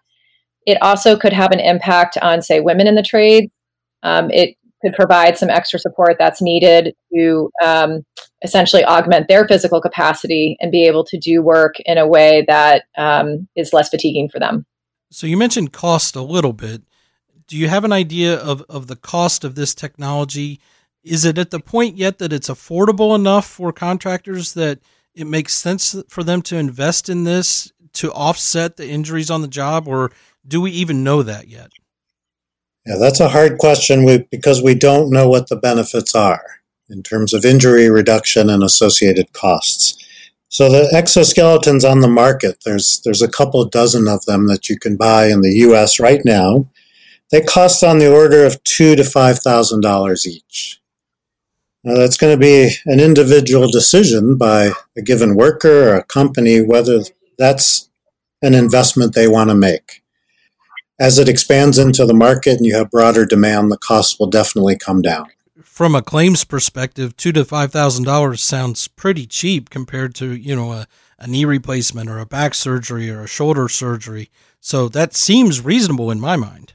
It 0.67 0.81
also 0.83 1.17
could 1.17 1.33
have 1.33 1.53
an 1.53 1.61
impact 1.61 2.17
on, 2.23 2.43
say, 2.43 2.61
women 2.61 2.87
in 2.87 2.95
the 2.95 3.03
trade. 3.03 3.51
Um, 4.03 4.31
it 4.31 4.57
could 4.83 4.95
provide 4.95 5.37
some 5.37 5.51
extra 5.51 5.79
support 5.79 6.17
that's 6.19 6.41
needed 6.41 6.95
to 7.15 7.51
um, 7.63 8.03
essentially 8.43 8.85
augment 8.85 9.29
their 9.29 9.47
physical 9.47 9.81
capacity 9.81 10.57
and 10.61 10.71
be 10.71 10.87
able 10.87 11.05
to 11.05 11.19
do 11.19 11.43
work 11.43 11.75
in 11.85 11.99
a 11.99 12.07
way 12.07 12.45
that 12.49 12.85
um, 12.97 13.49
is 13.57 13.73
less 13.73 13.89
fatiguing 13.89 14.29
for 14.29 14.39
them. 14.39 14.65
So 15.11 15.27
you 15.27 15.37
mentioned 15.37 15.73
cost 15.73 16.17
a 16.17 16.23
little 16.23 16.53
bit. 16.53 16.83
Do 17.47 17.57
you 17.57 17.69
have 17.69 17.85
an 17.85 17.93
idea 17.93 18.37
of, 18.37 18.65
of 18.69 18.87
the 18.87 18.97
cost 18.97 19.45
of 19.45 19.55
this 19.57 19.75
technology? 19.75 20.61
Is 21.03 21.25
it 21.25 21.39
at 21.39 21.51
the 21.51 21.61
point 21.61 21.97
yet 21.97 22.19
that 22.19 22.33
it's 22.33 22.49
affordable 22.49 23.15
enough 23.15 23.47
for 23.47 23.73
contractors 23.73 24.55
that 24.55 24.81
it 25.15 25.27
makes 25.27 25.55
sense 25.55 25.97
for 26.09 26.23
them 26.23 26.43
to 26.43 26.57
invest 26.57 27.09
in 27.09 27.25
this 27.25 27.73
to 27.93 28.13
offset 28.13 28.77
the 28.77 28.89
injuries 28.89 29.31
on 29.31 29.43
the 29.43 29.49
job, 29.49 29.89
or 29.89 30.13
do 30.47 30.61
we 30.61 30.71
even 30.71 31.03
know 31.03 31.23
that 31.23 31.49
yet? 31.49 31.71
Yeah, 32.87 32.97
that's 32.99 33.21
a 33.21 33.29
hard 33.29 33.59
question 33.59 34.27
because 34.31 34.63
we 34.63 34.75
don't 34.75 35.11
know 35.11 35.29
what 35.29 35.49
the 35.49 35.57
benefits 35.57 36.15
are 36.15 36.45
in 36.89 37.03
terms 37.03 37.35
of 37.35 37.45
injury 37.45 37.91
reduction 37.91 38.49
and 38.49 38.63
associated 38.63 39.33
costs. 39.33 39.97
So 40.49 40.69
the 40.69 40.89
exoskeletons 40.93 41.89
on 41.89 42.01
the 42.01 42.09
market, 42.09 42.63
there's 42.65 43.01
there's 43.05 43.23
a 43.23 43.31
couple 43.31 43.65
dozen 43.67 44.09
of 44.09 44.25
them 44.25 44.49
that 44.49 44.69
you 44.69 44.79
can 44.79 44.97
buy 44.97 45.27
in 45.27 45.43
the 45.43 45.53
U.S. 45.67 46.01
right 46.01 46.21
now. 46.25 46.69
They 47.31 47.41
cost 47.41 47.85
on 47.85 47.99
the 47.99 48.13
order 48.13 48.45
of 48.45 48.63
two 48.65 48.97
to 48.97 49.05
five 49.05 49.39
thousand 49.39 49.83
dollars 49.83 50.27
each. 50.27 50.80
Now, 51.83 51.95
that's 51.95 52.17
going 52.19 52.35
to 52.35 52.41
be 52.41 52.71
an 52.87 53.01
individual 53.01 53.71
decision 53.71 54.37
by 54.37 54.73
a 54.97 55.03
given 55.03 55.35
worker 55.35 55.91
or 55.91 55.95
a 55.97 56.05
company 56.05 56.61
whether 56.61 57.01
that's 57.39 57.89
an 58.43 58.55
investment 58.55 59.15
they 59.15 59.29
want 59.29 59.51
to 59.51 59.55
make. 59.55 60.03
as 61.01 61.19
it 61.19 61.29
expands 61.29 61.79
into 61.79 62.05
the 62.05 62.15
market 62.15 62.59
and 62.59 62.67
you 62.67 62.77
have 62.77 62.91
broader 62.91 63.25
demand, 63.25 63.73
the 63.73 63.79
costs 63.79 64.19
will 64.21 64.27
definitely 64.29 64.77
come 64.77 65.01
down. 65.01 65.27
From 65.63 65.95
a 65.95 66.03
claims 66.03 66.45
perspective, 66.45 67.17
two 67.17 67.33
to 67.33 67.45
five 67.45 67.73
thousand 67.73 68.05
dollars 68.05 68.43
sounds 68.43 68.87
pretty 68.87 69.27
cheap 69.27 69.71
compared 69.71 70.15
to 70.17 70.35
you 70.37 70.55
know 70.55 70.73
a, 70.73 70.87
a 71.19 71.27
knee 71.27 71.47
replacement 71.47 72.11
or 72.11 72.19
a 72.19 72.27
back 72.27 72.53
surgery 72.55 73.11
or 73.11 73.23
a 73.23 73.27
shoulder 73.27 73.67
surgery. 73.69 74.31
So 74.61 74.89
that 74.91 75.15
seems 75.17 75.65
reasonable 75.65 76.11
in 76.11 76.21
my 76.21 76.37
mind. 76.37 76.75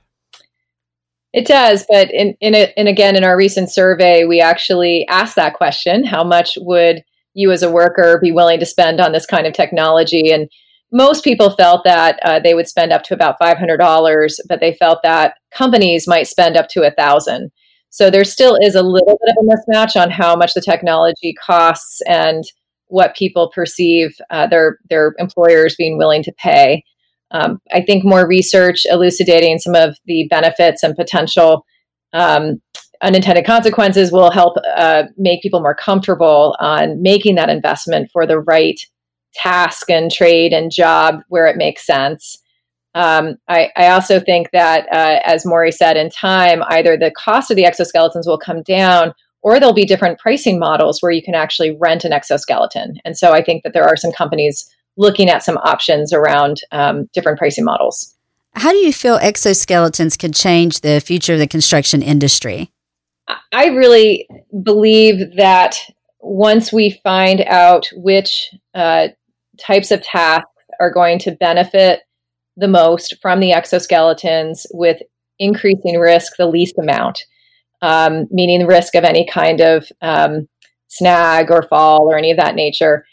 It 1.36 1.46
does, 1.46 1.86
but 1.90 2.10
in 2.12 2.36
in 2.40 2.56
it, 2.56 2.74
and 2.78 2.88
again 2.88 3.18
in 3.18 3.26
our 3.26 3.36
recent 3.36 3.70
survey, 3.70 4.24
we 4.24 4.40
actually 4.40 5.06
asked 5.10 5.36
that 5.36 5.54
question: 5.54 6.06
How 6.06 6.24
much 6.24 6.58
would 6.62 7.04
you 7.34 7.52
as 7.52 7.62
a 7.62 7.70
worker 7.70 8.20
be 8.24 8.32
willing 8.32 8.60
to 8.62 8.66
spend 8.66 9.02
on 9.02 9.12
this 9.12 9.26
kind 9.26 9.46
of 9.46 9.52
technology? 9.52 10.32
And 10.32 10.50
most 10.94 11.26
people 11.26 11.50
felt 11.50 11.84
that 11.84 12.20
uh, 12.24 12.40
they 12.40 12.54
would 12.54 12.70
spend 12.70 12.94
up 12.94 13.04
to 13.04 13.14
about 13.14 13.40
$500 13.42 14.40
but 14.48 14.60
they 14.62 14.74
felt 14.76 15.00
that 15.04 15.34
companies 15.52 16.08
might 16.08 16.28
spend 16.28 16.56
up 16.56 16.70
to 16.70 16.84
a 16.84 16.92
thousand 16.92 17.52
so 17.90 18.10
there 18.10 18.24
still 18.24 18.58
is 18.62 18.76
a 18.76 18.84
little 18.84 19.20
bit 19.22 19.36
of 19.36 19.38
a 19.42 19.50
mismatch 19.50 20.00
on 20.00 20.10
how 20.12 20.36
much 20.36 20.54
the 20.54 20.62
technology 20.62 21.34
costs 21.46 22.02
and 22.08 22.44
what 22.88 23.16
people 23.16 23.52
perceive 23.54 24.16
uh, 24.30 24.48
their 24.48 24.78
their 24.90 25.16
employers 25.18 25.76
being 25.76 25.98
willing 25.98 26.24
to 26.24 26.32
pay 26.34 26.84
um, 27.32 27.60
i 27.72 27.82
think 27.82 28.04
more 28.04 28.28
research 28.28 28.86
elucidating 28.90 29.58
some 29.60 29.76
of 29.76 29.98
the 30.06 30.28
benefits 30.30 30.84
and 30.84 30.96
potential 30.96 31.66
um, 32.14 32.62
unintended 33.02 33.46
consequences 33.46 34.12
will 34.12 34.32
help 34.32 34.56
uh, 34.76 35.04
make 35.18 35.42
people 35.42 35.62
more 35.62 35.76
comfortable 35.76 36.56
on 36.60 37.02
making 37.02 37.36
that 37.36 37.50
investment 37.50 38.10
for 38.12 38.26
the 38.26 38.40
right 38.40 38.80
task 39.34 39.90
and 39.90 40.12
trade 40.12 40.54
and 40.54 40.72
job 40.72 41.22
where 41.28 41.46
it 41.46 41.58
makes 41.58 41.86
sense. 41.86 42.42
Um, 42.94 43.36
I, 43.50 43.70
I, 43.76 43.88
also 43.90 44.22
think 44.22 44.52
that, 44.52 44.88
uh, 44.90 45.20
as 45.26 45.46
Maury 45.46 45.74
said, 45.74 45.98
in 45.98 46.10
time, 46.10 46.64
either 46.70 46.96
the 46.96 47.12
cost 47.12 47.52
of 47.52 47.58
the 47.58 47.66
exoskeletons 47.66 48.26
will 48.26 48.38
come 48.38 48.64
down 48.64 49.14
or 49.42 49.60
there'll 49.60 49.74
be 49.74 49.86
different 49.86 50.18
pricing 50.18 50.58
models 50.58 51.02
where 51.02 51.12
you 51.12 51.22
can 51.22 51.36
actually 51.36 51.76
rent 51.78 52.06
an 52.06 52.14
exoskeleton. 52.14 52.96
And 53.04 53.18
so 53.18 53.34
I 53.34 53.44
think 53.44 53.64
that 53.64 53.74
there 53.74 53.84
are 53.84 53.98
some 53.98 54.14
companies 54.14 54.74
looking 54.98 55.30
at 55.30 55.44
some 55.44 55.58
options 55.58 56.14
around 56.14 56.62
um, 56.72 57.10
different 57.14 57.38
pricing 57.38 57.66
models. 57.66 58.16
How 58.54 58.72
do 58.72 58.78
you 58.78 58.94
feel 58.94 59.20
exoskeletons 59.20 60.18
could 60.18 60.34
change 60.34 60.82
the 60.82 61.02
future 61.02 61.34
of 61.34 61.40
the 61.40 61.48
construction 61.48 62.02
industry? 62.02 62.72
I 63.52 63.68
really 63.68 64.28
believe 64.64 65.36
that 65.36 65.78
once 66.20 66.72
we 66.72 67.00
find 67.04 67.42
out 67.42 67.88
which 67.94 68.50
uh, 68.74 69.10
types 69.60 69.92
of 69.92 70.02
tasks 70.02 70.50
are 70.80 70.92
going 70.92 71.20
to 71.20 71.32
benefit 71.32 72.02
the 72.58 72.68
most 72.68 73.16
from 73.22 73.40
the 73.40 73.52
exoskeletons 73.52 74.66
with 74.72 75.02
increasing 75.40 76.00
risk 76.00 76.38
the 76.38 76.46
least 76.46 76.78
amount, 76.78 77.26
um, 77.82 78.28
meaning 78.32 78.60
the 78.60 78.68
risk 78.68 78.96
of 78.96 79.04
any 79.04 79.28
kind 79.28 79.60
of 79.60 79.92
um, 80.02 80.48
snag 80.88 81.52
or 81.52 81.64
fall 81.64 82.10
or 82.10 82.18
any 82.18 82.32
of 82.32 82.38
that 82.38 82.56
nature. 82.56 83.06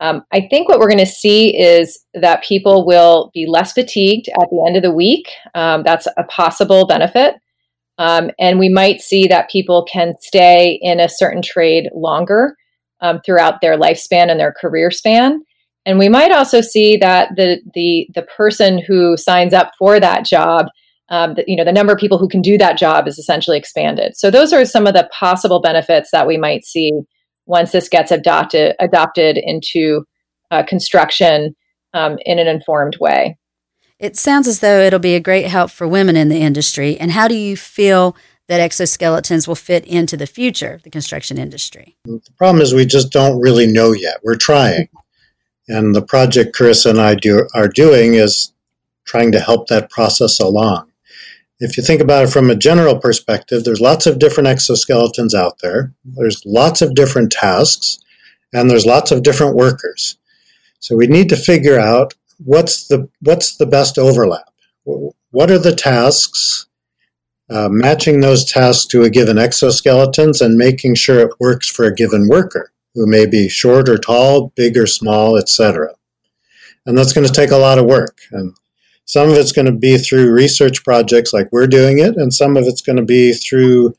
Um, 0.00 0.22
I 0.32 0.46
think 0.50 0.68
what 0.68 0.78
we're 0.78 0.90
going 0.90 0.98
to 0.98 1.06
see 1.06 1.56
is 1.56 2.04
that 2.14 2.44
people 2.44 2.86
will 2.86 3.30
be 3.32 3.46
less 3.46 3.72
fatigued 3.72 4.28
at 4.28 4.48
the 4.50 4.64
end 4.66 4.76
of 4.76 4.82
the 4.82 4.92
week. 4.92 5.28
Um, 5.54 5.82
that's 5.82 6.06
a 6.16 6.24
possible 6.24 6.86
benefit. 6.86 7.36
Um, 7.98 8.30
and 8.38 8.58
we 8.58 8.68
might 8.68 9.00
see 9.00 9.26
that 9.28 9.50
people 9.50 9.86
can 9.90 10.14
stay 10.20 10.78
in 10.82 11.00
a 11.00 11.08
certain 11.08 11.40
trade 11.40 11.88
longer 11.94 12.54
um, 13.00 13.20
throughout 13.24 13.60
their 13.60 13.78
lifespan 13.78 14.30
and 14.30 14.38
their 14.38 14.52
career 14.52 14.90
span. 14.90 15.40
And 15.86 15.98
we 15.98 16.08
might 16.08 16.32
also 16.32 16.60
see 16.60 16.96
that 16.98 17.30
the 17.36 17.60
the 17.74 18.08
the 18.14 18.22
person 18.22 18.82
who 18.86 19.16
signs 19.16 19.54
up 19.54 19.70
for 19.78 20.00
that 20.00 20.26
job, 20.26 20.66
um, 21.10 21.36
you 21.46 21.56
know, 21.56 21.64
the 21.64 21.72
number 21.72 21.92
of 21.92 21.98
people 21.98 22.18
who 22.18 22.28
can 22.28 22.42
do 22.42 22.58
that 22.58 22.76
job 22.76 23.06
is 23.06 23.18
essentially 23.18 23.56
expanded. 23.56 24.16
So 24.16 24.30
those 24.30 24.52
are 24.52 24.64
some 24.64 24.86
of 24.86 24.94
the 24.94 25.08
possible 25.12 25.60
benefits 25.60 26.10
that 26.10 26.26
we 26.26 26.36
might 26.36 26.64
see 26.64 26.92
once 27.46 27.72
this 27.72 27.88
gets 27.88 28.10
adopted 28.10 28.74
adopted 28.78 29.38
into 29.38 30.04
uh, 30.50 30.62
construction 30.62 31.54
um, 31.94 32.18
in 32.24 32.38
an 32.38 32.46
informed 32.46 32.96
way. 33.00 33.36
It 33.98 34.16
sounds 34.16 34.46
as 34.46 34.60
though 34.60 34.80
it'll 34.80 34.98
be 34.98 35.14
a 35.14 35.20
great 35.20 35.46
help 35.46 35.70
for 35.70 35.88
women 35.88 36.16
in 36.16 36.28
the 36.28 36.40
industry. 36.40 36.98
And 36.98 37.12
how 37.12 37.28
do 37.28 37.34
you 37.34 37.56
feel 37.56 38.14
that 38.48 38.60
exoskeletons 38.60 39.48
will 39.48 39.54
fit 39.54 39.84
into 39.86 40.16
the 40.16 40.26
future 40.26 40.74
of 40.74 40.82
the 40.82 40.90
construction 40.90 41.38
industry? 41.38 41.96
The 42.04 42.20
problem 42.36 42.60
is 42.62 42.74
we 42.74 42.86
just 42.86 43.10
don't 43.10 43.40
really 43.40 43.66
know 43.66 43.92
yet. 43.92 44.18
We're 44.22 44.36
trying. 44.36 44.88
And 45.68 45.96
the 45.96 46.02
project 46.02 46.54
Carissa 46.54 46.90
and 46.90 47.00
I 47.00 47.14
do, 47.14 47.48
are 47.54 47.68
doing 47.68 48.14
is 48.14 48.52
trying 49.04 49.32
to 49.32 49.40
help 49.40 49.68
that 49.68 49.90
process 49.90 50.38
along. 50.38 50.85
If 51.58 51.76
you 51.76 51.82
think 51.82 52.02
about 52.02 52.24
it 52.24 52.30
from 52.30 52.50
a 52.50 52.56
general 52.56 52.98
perspective, 52.98 53.64
there's 53.64 53.80
lots 53.80 54.06
of 54.06 54.18
different 54.18 54.48
exoskeletons 54.48 55.32
out 55.34 55.60
there. 55.60 55.94
There's 56.04 56.42
lots 56.44 56.82
of 56.82 56.94
different 56.94 57.32
tasks, 57.32 57.98
and 58.52 58.70
there's 58.70 58.84
lots 58.84 59.10
of 59.10 59.22
different 59.22 59.56
workers. 59.56 60.18
So 60.80 60.96
we 60.96 61.06
need 61.06 61.30
to 61.30 61.36
figure 61.36 61.78
out 61.78 62.14
what's 62.38 62.88
the 62.88 63.08
what's 63.20 63.56
the 63.56 63.66
best 63.66 63.98
overlap. 63.98 64.52
What 64.84 65.50
are 65.50 65.58
the 65.58 65.74
tasks? 65.74 66.66
Uh, 67.48 67.68
matching 67.70 68.20
those 68.20 68.44
tasks 68.44 68.86
to 68.86 69.02
a 69.02 69.10
given 69.10 69.36
exoskeletons 69.36 70.44
and 70.44 70.58
making 70.58 70.96
sure 70.96 71.20
it 71.20 71.38
works 71.38 71.68
for 71.68 71.84
a 71.84 71.94
given 71.94 72.26
worker 72.28 72.72
who 72.96 73.06
may 73.06 73.24
be 73.24 73.48
short 73.48 73.88
or 73.88 73.96
tall, 73.96 74.52
big 74.56 74.76
or 74.76 74.86
small, 74.86 75.36
etc. 75.36 75.94
And 76.86 76.98
that's 76.98 77.12
going 77.12 77.26
to 77.26 77.32
take 77.32 77.52
a 77.52 77.56
lot 77.56 77.78
of 77.78 77.84
work. 77.84 78.18
And 78.32 78.56
some 79.06 79.30
of 79.30 79.36
it's 79.36 79.52
going 79.52 79.66
to 79.66 79.72
be 79.72 79.96
through 79.98 80.32
research 80.32 80.84
projects 80.84 81.32
like 81.32 81.48
we're 81.52 81.68
doing 81.68 81.98
it, 81.98 82.16
and 82.16 82.34
some 82.34 82.56
of 82.56 82.64
it's 82.64 82.82
going 82.82 82.96
to 82.96 83.04
be 83.04 83.32
through 83.32 83.94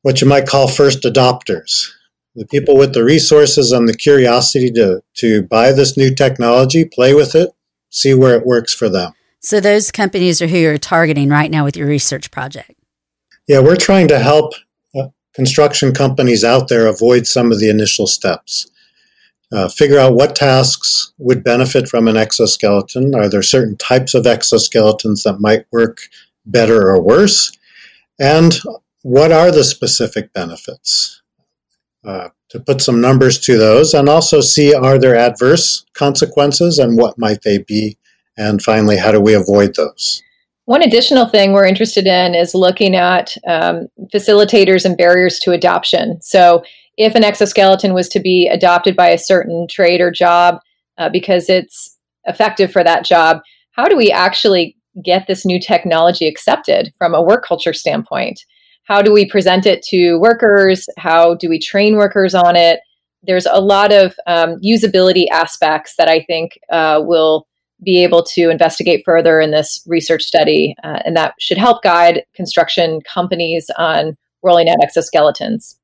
what 0.00 0.20
you 0.20 0.26
might 0.26 0.46
call 0.46 0.68
first 0.68 1.02
adopters. 1.02 1.90
The 2.34 2.46
people 2.46 2.76
with 2.76 2.94
the 2.94 3.04
resources 3.04 3.72
and 3.72 3.86
the 3.86 3.96
curiosity 3.96 4.70
to, 4.72 5.02
to 5.16 5.42
buy 5.42 5.72
this 5.72 5.98
new 5.98 6.14
technology, 6.14 6.86
play 6.86 7.14
with 7.14 7.34
it, 7.34 7.50
see 7.90 8.14
where 8.14 8.34
it 8.34 8.46
works 8.46 8.74
for 8.74 8.88
them. 8.88 9.12
So, 9.40 9.60
those 9.60 9.90
companies 9.90 10.40
are 10.40 10.46
who 10.46 10.56
you're 10.56 10.78
targeting 10.78 11.28
right 11.28 11.50
now 11.50 11.64
with 11.64 11.76
your 11.76 11.88
research 11.88 12.30
project? 12.30 12.72
Yeah, 13.46 13.58
we're 13.58 13.76
trying 13.76 14.08
to 14.08 14.18
help 14.18 14.54
uh, 14.94 15.08
construction 15.34 15.92
companies 15.92 16.42
out 16.42 16.68
there 16.68 16.86
avoid 16.86 17.26
some 17.26 17.52
of 17.52 17.60
the 17.60 17.68
initial 17.68 18.06
steps. 18.06 18.70
Uh, 19.52 19.68
figure 19.68 19.98
out 19.98 20.14
what 20.14 20.34
tasks 20.34 21.12
would 21.18 21.44
benefit 21.44 21.86
from 21.86 22.08
an 22.08 22.16
exoskeleton. 22.16 23.14
Are 23.14 23.28
there 23.28 23.42
certain 23.42 23.76
types 23.76 24.14
of 24.14 24.24
exoskeletons 24.24 25.24
that 25.24 25.40
might 25.40 25.66
work 25.70 25.98
better 26.46 26.88
or 26.88 27.02
worse? 27.02 27.52
And 28.18 28.58
what 29.02 29.30
are 29.30 29.50
the 29.50 29.64
specific 29.64 30.32
benefits? 30.32 31.22
Uh, 32.04 32.30
to 32.48 32.60
put 32.60 32.82
some 32.82 33.00
numbers 33.00 33.38
to 33.40 33.56
those 33.56 33.94
and 33.94 34.08
also 34.08 34.40
see 34.40 34.74
are 34.74 34.98
there 34.98 35.16
adverse 35.16 35.86
consequences 35.94 36.78
and 36.78 36.98
what 36.98 37.18
might 37.18 37.42
they 37.42 37.58
be? 37.58 37.96
And 38.36 38.60
finally, 38.60 38.96
how 38.96 39.12
do 39.12 39.20
we 39.20 39.34
avoid 39.34 39.74
those? 39.74 40.22
One 40.66 40.82
additional 40.82 41.26
thing 41.26 41.52
we're 41.52 41.66
interested 41.66 42.06
in 42.06 42.34
is 42.34 42.54
looking 42.54 42.94
at 42.94 43.36
um, 43.46 43.88
facilitators 44.14 44.84
and 44.84 44.96
barriers 44.96 45.38
to 45.40 45.52
adoption. 45.52 46.20
So, 46.22 46.62
if 46.96 47.14
an 47.14 47.24
exoskeleton 47.24 47.94
was 47.94 48.08
to 48.10 48.20
be 48.20 48.48
adopted 48.48 48.96
by 48.96 49.08
a 49.08 49.18
certain 49.18 49.66
trade 49.68 50.00
or 50.00 50.10
job 50.10 50.60
uh, 50.98 51.08
because 51.08 51.48
it's 51.48 51.96
effective 52.24 52.70
for 52.70 52.84
that 52.84 53.04
job, 53.04 53.40
how 53.72 53.86
do 53.86 53.96
we 53.96 54.10
actually 54.10 54.76
get 55.02 55.26
this 55.26 55.46
new 55.46 55.58
technology 55.58 56.28
accepted 56.28 56.92
from 56.98 57.14
a 57.14 57.22
work 57.22 57.44
culture 57.44 57.72
standpoint? 57.72 58.44
How 58.84 59.00
do 59.00 59.12
we 59.12 59.24
present 59.28 59.64
it 59.64 59.82
to 59.84 60.18
workers? 60.18 60.86
How 60.98 61.34
do 61.34 61.48
we 61.48 61.58
train 61.58 61.96
workers 61.96 62.34
on 62.34 62.56
it? 62.56 62.80
There's 63.22 63.46
a 63.46 63.60
lot 63.60 63.92
of 63.92 64.14
um, 64.26 64.56
usability 64.60 65.26
aspects 65.30 65.94
that 65.96 66.08
I 66.08 66.24
think 66.24 66.58
uh, 66.70 67.00
will 67.02 67.46
be 67.84 68.02
able 68.02 68.22
to 68.22 68.50
investigate 68.50 69.02
further 69.04 69.40
in 69.40 69.50
this 69.50 69.82
research 69.86 70.22
study, 70.22 70.74
uh, 70.84 71.00
and 71.04 71.16
that 71.16 71.34
should 71.40 71.58
help 71.58 71.82
guide 71.82 72.24
construction 72.34 73.00
companies 73.02 73.70
on 73.76 74.16
rolling 74.42 74.68
out 74.68 74.78
exoskeletons. 74.78 75.76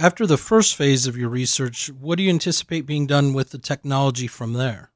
After 0.00 0.26
the 0.26 0.36
first 0.36 0.76
phase 0.76 1.06
of 1.06 1.16
your 1.16 1.28
research, 1.28 1.88
what 1.88 2.16
do 2.16 2.22
you 2.22 2.30
anticipate 2.30 2.86
being 2.86 3.06
done 3.06 3.32
with 3.32 3.50
the 3.50 3.58
technology 3.58 4.26
from 4.26 4.54
there? 4.54 4.90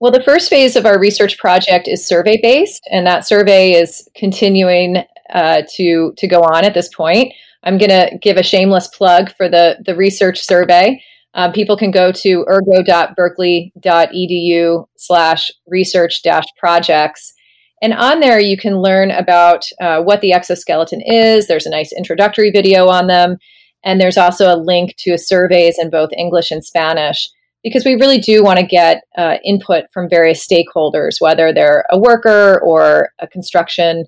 Well, 0.00 0.12
the 0.12 0.22
first 0.22 0.48
phase 0.48 0.76
of 0.76 0.86
our 0.86 0.98
research 0.98 1.38
project 1.38 1.88
is 1.88 2.06
survey 2.06 2.38
based, 2.40 2.86
and 2.90 3.06
that 3.06 3.26
survey 3.26 3.72
is 3.72 4.08
continuing 4.14 4.98
uh, 5.32 5.62
to 5.74 6.12
to 6.16 6.28
go 6.28 6.42
on 6.42 6.64
at 6.64 6.74
this 6.74 6.88
point. 6.94 7.32
I'm 7.64 7.78
going 7.78 7.90
to 7.90 8.16
give 8.22 8.36
a 8.36 8.42
shameless 8.42 8.88
plug 8.88 9.34
for 9.36 9.48
the 9.48 9.78
the 9.84 9.96
research 9.96 10.40
survey. 10.40 11.02
Um, 11.34 11.52
people 11.52 11.76
can 11.76 11.90
go 11.90 12.12
to 12.12 12.46
ergo.berkeley.edu 12.48 14.86
slash 14.96 15.50
research 15.66 16.22
dash 16.22 16.46
projects. 16.56 17.34
And 17.80 17.92
on 17.92 18.20
there, 18.20 18.40
you 18.40 18.56
can 18.56 18.78
learn 18.78 19.10
about 19.10 19.64
uh, 19.80 20.02
what 20.02 20.20
the 20.20 20.32
exoskeleton 20.32 21.00
is. 21.02 21.46
There's 21.46 21.66
a 21.66 21.70
nice 21.70 21.92
introductory 21.92 22.50
video 22.50 22.88
on 22.88 23.06
them. 23.06 23.36
And 23.84 24.00
there's 24.00 24.18
also 24.18 24.52
a 24.52 24.56
link 24.56 24.94
to 24.98 25.16
surveys 25.16 25.78
in 25.78 25.90
both 25.90 26.10
English 26.16 26.50
and 26.50 26.64
Spanish 26.64 27.28
because 27.62 27.84
we 27.84 27.94
really 27.94 28.18
do 28.18 28.42
want 28.42 28.58
to 28.58 28.66
get 28.66 29.02
uh, 29.16 29.36
input 29.44 29.84
from 29.92 30.08
various 30.08 30.46
stakeholders, 30.46 31.20
whether 31.20 31.52
they're 31.52 31.84
a 31.90 31.98
worker 31.98 32.60
or 32.64 33.10
a 33.18 33.26
construction 33.26 34.04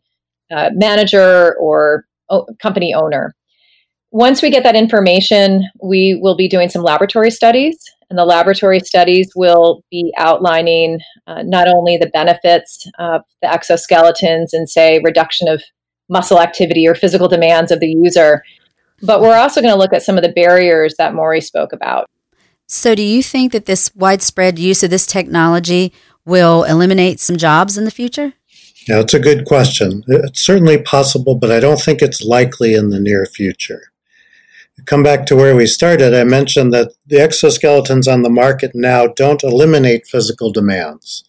uh, 0.51 0.71
manager 0.73 1.57
or 1.59 2.05
o- 2.29 2.47
company 2.61 2.95
owner. 2.95 3.35
Once 4.13 4.43
we 4.43 4.51
get 4.51 4.65
that 4.65 4.75
information, 4.75 5.65
we 5.83 6.19
will 6.21 6.37
be 6.37 6.49
doing 6.49 6.69
some 6.69 6.83
laboratory 6.83 7.31
studies, 7.31 7.79
and 8.09 8.19
the 8.19 8.25
laboratory 8.25 8.81
studies 8.81 9.31
will 9.37 9.85
be 9.91 10.13
outlining 10.17 10.99
uh, 11.29 11.43
not 11.43 11.69
only 11.69 11.97
the 11.97 12.11
benefits 12.11 12.91
of 12.99 13.23
the 13.41 13.47
exoskeletons 13.47 14.49
and, 14.53 14.69
say, 14.69 15.01
reduction 15.05 15.47
of 15.47 15.63
muscle 16.09 16.41
activity 16.41 16.89
or 16.89 16.95
physical 16.97 17.29
demands 17.29 17.71
of 17.71 17.79
the 17.79 17.87
user, 17.87 18.43
but 19.03 19.21
we're 19.21 19.37
also 19.37 19.61
going 19.61 19.73
to 19.73 19.79
look 19.79 19.93
at 19.93 20.03
some 20.03 20.17
of 20.17 20.23
the 20.23 20.33
barriers 20.33 20.95
that 20.99 21.15
Maury 21.15 21.41
spoke 21.41 21.73
about. 21.73 22.09
So, 22.67 22.95
do 22.95 23.03
you 23.03 23.23
think 23.23 23.53
that 23.53 23.67
this 23.67 23.91
widespread 23.97 24.59
use 24.59 24.83
of 24.83 24.91
this 24.91 25.07
technology 25.07 25.93
will 26.25 26.65
eliminate 26.65 27.19
some 27.19 27.37
jobs 27.37 27.77
in 27.77 27.85
the 27.85 27.91
future? 27.91 28.35
Yeah, 28.89 29.01
it's 29.01 29.15
a 29.15 29.21
good 29.21 29.45
question. 29.45 30.05
It's 30.07 30.45
certainly 30.45 30.81
possible, 30.81 31.35
but 31.35 31.51
I 31.51 31.61
don't 31.61 31.81
think 31.81 32.01
it's 32.01 32.23
likely 32.23 32.75
in 32.75 32.91
the 32.91 33.01
near 33.01 33.27
future. 33.27 33.93
come 34.87 35.03
back 35.03 35.27
to 35.27 35.37
where 35.37 35.55
we 35.55 35.67
started, 35.67 36.15
I 36.15 36.25
mentioned 36.25 36.73
that 36.73 36.93
the 37.07 37.17
exoskeletons 37.17 38.11
on 38.11 38.23
the 38.23 38.31
market 38.31 38.71
now 38.75 39.09
don't 39.09 39.43
eliminate 39.43 40.07
physical 40.07 40.51
demands. 40.51 41.23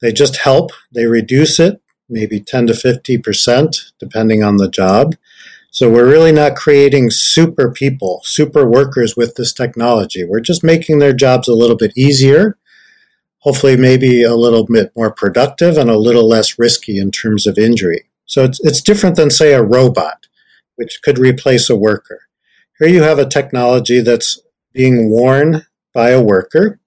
They 0.00 0.12
just 0.12 0.38
help, 0.38 0.70
they 0.92 1.06
reduce 1.06 1.60
it, 1.60 1.82
maybe 2.08 2.40
10 2.40 2.68
to 2.68 2.72
50%, 2.72 3.92
depending 3.98 4.42
on 4.42 4.56
the 4.56 4.70
job. 4.70 5.16
So 5.78 5.88
we're 5.88 6.10
really 6.10 6.32
not 6.32 6.56
creating 6.56 7.12
super 7.12 7.70
people, 7.70 8.20
super 8.24 8.68
workers 8.68 9.16
with 9.16 9.36
this 9.36 9.52
technology. 9.52 10.24
We're 10.24 10.40
just 10.40 10.64
making 10.64 10.98
their 10.98 11.12
jobs 11.12 11.46
a 11.46 11.54
little 11.54 11.76
bit 11.76 11.92
easier, 11.96 12.58
hopefully 13.38 13.76
maybe 13.76 14.24
a 14.24 14.34
little 14.34 14.66
bit 14.66 14.90
more 14.96 15.12
productive 15.12 15.76
and 15.76 15.88
a 15.88 15.96
little 15.96 16.26
less 16.26 16.58
risky 16.58 16.98
in 16.98 17.12
terms 17.12 17.46
of 17.46 17.58
injury. 17.58 18.10
So 18.26 18.42
it's, 18.42 18.58
it's 18.64 18.82
different 18.82 19.14
than, 19.14 19.30
say, 19.30 19.52
a 19.52 19.62
robot, 19.62 20.26
which 20.74 21.00
could 21.00 21.16
replace 21.16 21.70
a 21.70 21.76
worker. 21.76 22.22
Here 22.80 22.88
you 22.88 23.04
have 23.04 23.20
a 23.20 23.28
technology 23.28 24.00
that's 24.00 24.40
being 24.72 25.08
worn 25.08 25.64
by 25.94 26.10
a 26.10 26.20
worker. 26.20 26.80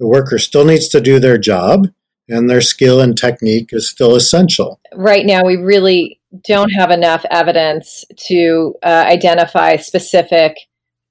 The 0.00 0.08
worker 0.08 0.38
still 0.38 0.64
needs 0.64 0.88
to 0.88 1.02
do 1.02 1.20
their 1.20 1.36
job, 1.36 1.88
and 2.30 2.48
their 2.48 2.62
skill 2.62 3.02
and 3.02 3.14
technique 3.14 3.68
is 3.72 3.90
still 3.90 4.16
essential. 4.16 4.80
Right 4.94 5.26
now, 5.26 5.44
we 5.44 5.56
really 5.56 6.17
don't 6.46 6.70
have 6.70 6.90
enough 6.90 7.24
evidence 7.30 8.04
to 8.26 8.74
uh, 8.82 9.04
identify 9.06 9.76
specific, 9.76 10.56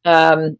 um, 0.06 0.58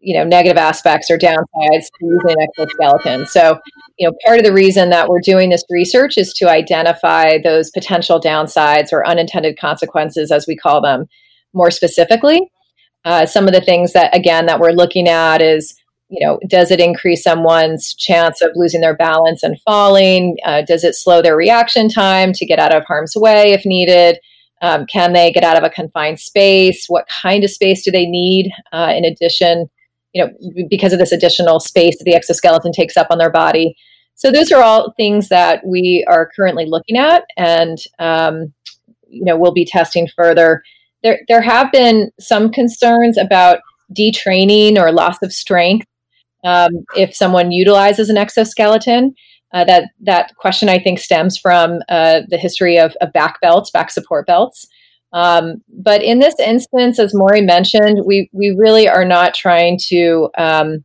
you 0.00 0.16
know, 0.16 0.24
negative 0.24 0.56
aspects 0.56 1.10
or 1.10 1.18
downsides 1.18 1.86
to 1.86 2.02
using 2.02 2.36
exoskeleton. 2.40 3.26
So, 3.26 3.58
you 3.98 4.08
know, 4.08 4.14
part 4.24 4.38
of 4.38 4.44
the 4.44 4.52
reason 4.52 4.90
that 4.90 5.08
we're 5.08 5.20
doing 5.20 5.50
this 5.50 5.64
research 5.68 6.16
is 6.16 6.32
to 6.34 6.48
identify 6.48 7.38
those 7.42 7.70
potential 7.70 8.20
downsides 8.20 8.92
or 8.92 9.06
unintended 9.06 9.58
consequences, 9.58 10.30
as 10.30 10.46
we 10.46 10.56
call 10.56 10.80
them, 10.80 11.06
more 11.52 11.70
specifically. 11.70 12.50
Uh, 13.04 13.26
some 13.26 13.46
of 13.46 13.52
the 13.52 13.60
things 13.60 13.92
that, 13.92 14.14
again, 14.16 14.46
that 14.46 14.60
we're 14.60 14.70
looking 14.70 15.08
at 15.08 15.42
is 15.42 15.74
you 16.12 16.24
know, 16.24 16.38
does 16.46 16.70
it 16.70 16.78
increase 16.78 17.22
someone's 17.22 17.94
chance 17.94 18.42
of 18.42 18.50
losing 18.54 18.82
their 18.82 18.94
balance 18.94 19.42
and 19.42 19.58
falling? 19.62 20.36
Uh, 20.44 20.60
does 20.60 20.84
it 20.84 20.94
slow 20.94 21.22
their 21.22 21.34
reaction 21.34 21.88
time 21.88 22.34
to 22.34 22.44
get 22.44 22.58
out 22.58 22.74
of 22.74 22.84
harm's 22.84 23.16
way 23.16 23.52
if 23.52 23.64
needed? 23.64 24.18
Um, 24.60 24.84
can 24.84 25.14
they 25.14 25.32
get 25.32 25.42
out 25.42 25.56
of 25.56 25.64
a 25.64 25.70
confined 25.70 26.20
space? 26.20 26.84
What 26.86 27.08
kind 27.08 27.42
of 27.44 27.50
space 27.50 27.82
do 27.82 27.90
they 27.90 28.04
need 28.04 28.52
uh, 28.72 28.92
in 28.94 29.06
addition, 29.06 29.70
you 30.12 30.22
know, 30.22 30.66
because 30.68 30.92
of 30.92 30.98
this 30.98 31.12
additional 31.12 31.60
space 31.60 31.96
that 31.96 32.04
the 32.04 32.14
exoskeleton 32.14 32.72
takes 32.72 32.98
up 32.98 33.06
on 33.08 33.16
their 33.16 33.30
body? 33.30 33.74
So 34.14 34.30
those 34.30 34.52
are 34.52 34.62
all 34.62 34.92
things 34.98 35.30
that 35.30 35.66
we 35.66 36.04
are 36.10 36.30
currently 36.36 36.66
looking 36.66 36.98
at, 36.98 37.24
and 37.38 37.78
um, 37.98 38.52
you 39.08 39.24
know, 39.24 39.38
we'll 39.38 39.54
be 39.54 39.64
testing 39.64 40.06
further. 40.14 40.62
There, 41.02 41.20
there 41.28 41.40
have 41.40 41.72
been 41.72 42.10
some 42.20 42.52
concerns 42.52 43.16
about 43.16 43.60
detraining 43.96 44.78
or 44.78 44.92
loss 44.92 45.16
of 45.22 45.32
strength 45.32 45.86
um, 46.44 46.84
if 46.96 47.14
someone 47.14 47.52
utilizes 47.52 48.08
an 48.08 48.16
exoskeleton. 48.16 49.14
Uh, 49.54 49.64
that 49.64 49.90
that 50.00 50.34
question 50.36 50.70
I 50.70 50.78
think 50.78 50.98
stems 50.98 51.36
from 51.36 51.80
uh, 51.90 52.22
the 52.30 52.38
history 52.38 52.78
of, 52.78 52.96
of, 53.02 53.12
back 53.12 53.38
belts, 53.42 53.70
back 53.70 53.90
support 53.90 54.26
belts. 54.26 54.66
Um, 55.12 55.62
but 55.68 56.02
in 56.02 56.20
this 56.20 56.34
instance, 56.38 56.98
as 56.98 57.14
Maury 57.14 57.42
mentioned, 57.42 58.00
we 58.06 58.30
we 58.32 58.56
really 58.58 58.88
are 58.88 59.04
not 59.04 59.34
trying 59.34 59.78
to. 59.88 60.30
Um, 60.38 60.84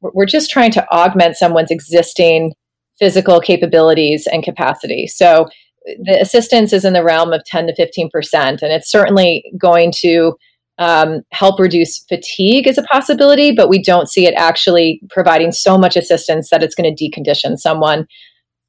we're 0.00 0.26
just 0.26 0.50
trying 0.50 0.70
to 0.72 0.88
augment 0.92 1.36
someone's 1.36 1.72
existing 1.72 2.54
physical 2.98 3.40
capabilities 3.40 4.28
and 4.30 4.44
capacity. 4.44 5.08
So 5.08 5.48
the 5.84 6.20
assistance 6.20 6.72
is 6.72 6.84
in 6.84 6.92
the 6.92 7.02
realm 7.02 7.32
of 7.32 7.44
10 7.44 7.66
to 7.66 7.74
15 7.74 8.08
percent, 8.10 8.62
and 8.62 8.72
it's 8.72 8.90
certainly 8.90 9.44
going 9.58 9.92
to 9.98 10.36
um, 10.78 11.22
help 11.32 11.58
reduce 11.58 12.00
fatigue 12.00 12.66
is 12.66 12.78
a 12.78 12.82
possibility, 12.82 13.52
but 13.52 13.68
we 13.68 13.82
don't 13.82 14.08
see 14.08 14.26
it 14.26 14.34
actually 14.36 15.00
providing 15.10 15.52
so 15.52 15.78
much 15.78 15.96
assistance 15.96 16.50
that 16.50 16.62
it's 16.62 16.74
going 16.74 16.94
to 16.94 17.10
decondition 17.10 17.56
someone. 17.56 18.06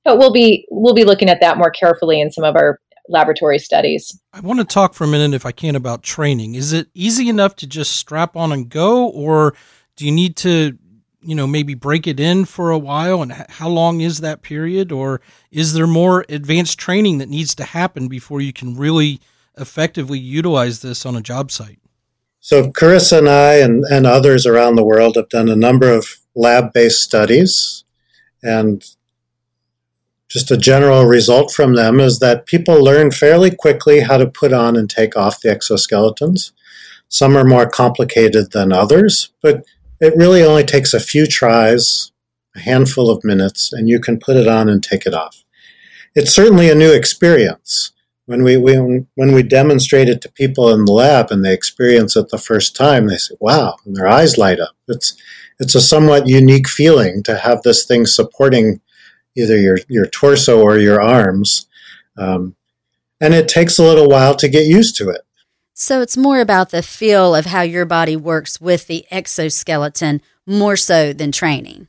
But 0.06 0.18
we'll 0.18 0.32
be 0.32 0.66
we'll 0.72 0.94
be 0.94 1.04
looking 1.04 1.30
at 1.30 1.42
that 1.42 1.58
more 1.58 1.70
carefully 1.70 2.22
in 2.22 2.32
some 2.32 2.46
of 2.46 2.56
our 2.56 2.80
laboratory 3.10 3.60
studies. 3.60 4.20
I 4.34 4.40
want 4.40 4.60
to 4.60 4.66
talk 4.66 4.94
for 4.94 5.04
a 5.04 5.08
minute, 5.08 5.34
if 5.34 5.46
I 5.46 5.52
can, 5.52 5.76
about 5.76 6.04
training. 6.04 6.56
Is 6.56 6.74
it 6.74 6.88
easy 6.94 7.30
enough 7.30 7.56
to 7.58 7.68
just 7.68 7.94
strap 7.94 8.36
on 8.36 8.52
and 8.52 8.70
go, 8.70 9.08
or 9.08 9.54
do 9.96 10.06
you 10.06 10.12
need 10.12 10.36
to, 10.38 10.78
you 11.22 11.36
know, 11.36 11.48
maybe 11.48 11.74
break 11.74 12.08
it 12.08 12.20
in 12.20 12.46
for 12.46 12.70
a 12.70 12.78
while? 12.78 13.22
And 13.22 13.32
how 13.32 13.70
long 13.70 14.02
is 14.02 14.20
that 14.20 14.42
period? 14.42 14.92
Or 14.92 15.22
is 15.52 15.74
there 15.74 15.88
more 15.88 16.26
advanced 16.30 16.80
training 16.80 17.18
that 17.18 17.30
needs 17.30 17.56
to 17.56 17.64
happen 17.64 18.08
before 18.08 18.42
you 18.42 18.54
can 18.54 18.78
really 18.78 19.20
effectively 19.58 20.20
utilize 20.20 20.82
this 20.82 21.06
on 21.06 21.16
a 21.16 21.22
job 21.22 21.52
site? 21.52 21.80
So 22.48 22.72
Carissa 22.72 23.18
and 23.18 23.28
I 23.28 23.56
and, 23.56 23.84
and 23.92 24.08
others 24.08 24.46
around 24.46 24.76
the 24.78 24.86
world 24.86 25.18
have 25.18 25.28
done 25.28 25.50
a 25.50 25.56
number 25.58 25.92
of 25.92 26.16
lab-based 26.34 27.04
studies 27.04 27.84
and 28.42 28.86
just 30.30 30.50
a 30.50 30.56
general 30.56 31.04
result 31.04 31.52
from 31.52 31.74
them 31.74 32.00
is 32.00 32.20
that 32.20 32.46
people 32.46 32.82
learn 32.82 33.12
fairly 33.12 33.54
quickly 33.54 34.00
how 34.00 34.16
to 34.16 34.26
put 34.26 34.54
on 34.54 34.78
and 34.78 34.90
take 34.90 35.18
off 35.18 35.42
the 35.42 35.50
exoskeletons. 35.50 36.54
Some 37.10 37.36
are 37.36 37.44
more 37.44 37.70
complicated 37.70 38.54
than 38.54 38.72
others, 38.72 39.34
but 39.42 39.66
it 40.00 40.16
really 40.16 40.42
only 40.42 40.64
takes 40.64 40.94
a 40.94 41.02
few 41.02 41.28
tries, 41.28 42.14
a 42.56 42.62
handful 42.62 43.10
of 43.10 43.26
minutes, 43.26 43.74
and 43.74 43.90
you 43.90 44.00
can 44.00 44.20
put 44.20 44.38
it 44.38 44.48
on 44.48 44.70
and 44.70 44.82
take 44.82 45.06
it 45.06 45.14
off. 45.14 45.44
It's 46.16 46.32
certainly 46.32 46.70
a 46.70 46.76
new 46.76 46.94
experience 46.94 47.92
when 48.28 48.44
we, 48.44 48.58
we 48.58 48.76
when 49.16 49.34
we 49.34 49.42
demonstrate 49.42 50.10
it 50.10 50.22
to 50.22 50.32
people 50.32 50.70
in 50.70 50.84
the 50.86 50.92
lab 50.92 51.32
and 51.32 51.44
they 51.44 51.54
experience 51.54 52.16
it 52.16 52.30
the 52.30 52.38
first 52.38 52.76
time, 52.76 53.08
they 53.08 53.16
say, 53.16 53.36
"Wow!" 53.40 53.78
and 53.86 53.96
their 53.96 54.08
eyes 54.08 54.38
light 54.38 54.60
up. 54.60 54.76
It's 54.88 55.16
it's 55.60 55.76
a 55.76 55.82
somewhat 55.82 56.28
unique 56.28 56.68
feeling 56.68 57.24
to 57.24 57.38
have 57.38 57.64
this 57.64 57.86
thing 57.86 58.06
supporting 58.06 58.82
either 59.36 59.58
your 59.58 59.80
your 59.88 60.06
torso 60.06 60.62
or 60.62 60.78
your 60.78 61.02
arms, 61.02 61.68
um, 62.18 62.56
and 63.22 63.34
it 63.34 63.48
takes 63.48 63.80
a 63.80 63.84
little 63.84 64.10
while 64.10 64.36
to 64.36 64.50
get 64.50 64.68
used 64.68 64.98
to 64.98 65.10
it. 65.10 65.22
So 65.74 66.02
it's 66.02 66.18
more 66.18 66.42
about 66.42 66.72
the 66.72 66.84
feel 66.84 67.34
of 67.34 67.46
how 67.46 67.62
your 67.62 67.86
body 67.86 68.18
works 68.18 68.60
with 68.60 68.88
the 68.88 69.06
exoskeleton 69.10 70.22
more 70.46 70.76
so 70.76 71.14
than 71.14 71.32
training. 71.32 71.88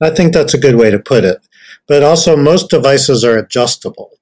I 0.00 0.08
think 0.10 0.32
that's 0.32 0.54
a 0.54 0.58
good 0.58 0.76
way 0.76 0.90
to 0.90 0.98
put 0.98 1.24
it. 1.24 1.46
But 1.86 2.02
also, 2.02 2.34
most 2.34 2.70
devices 2.70 3.24
are 3.24 3.36
adjustable. 3.36 4.12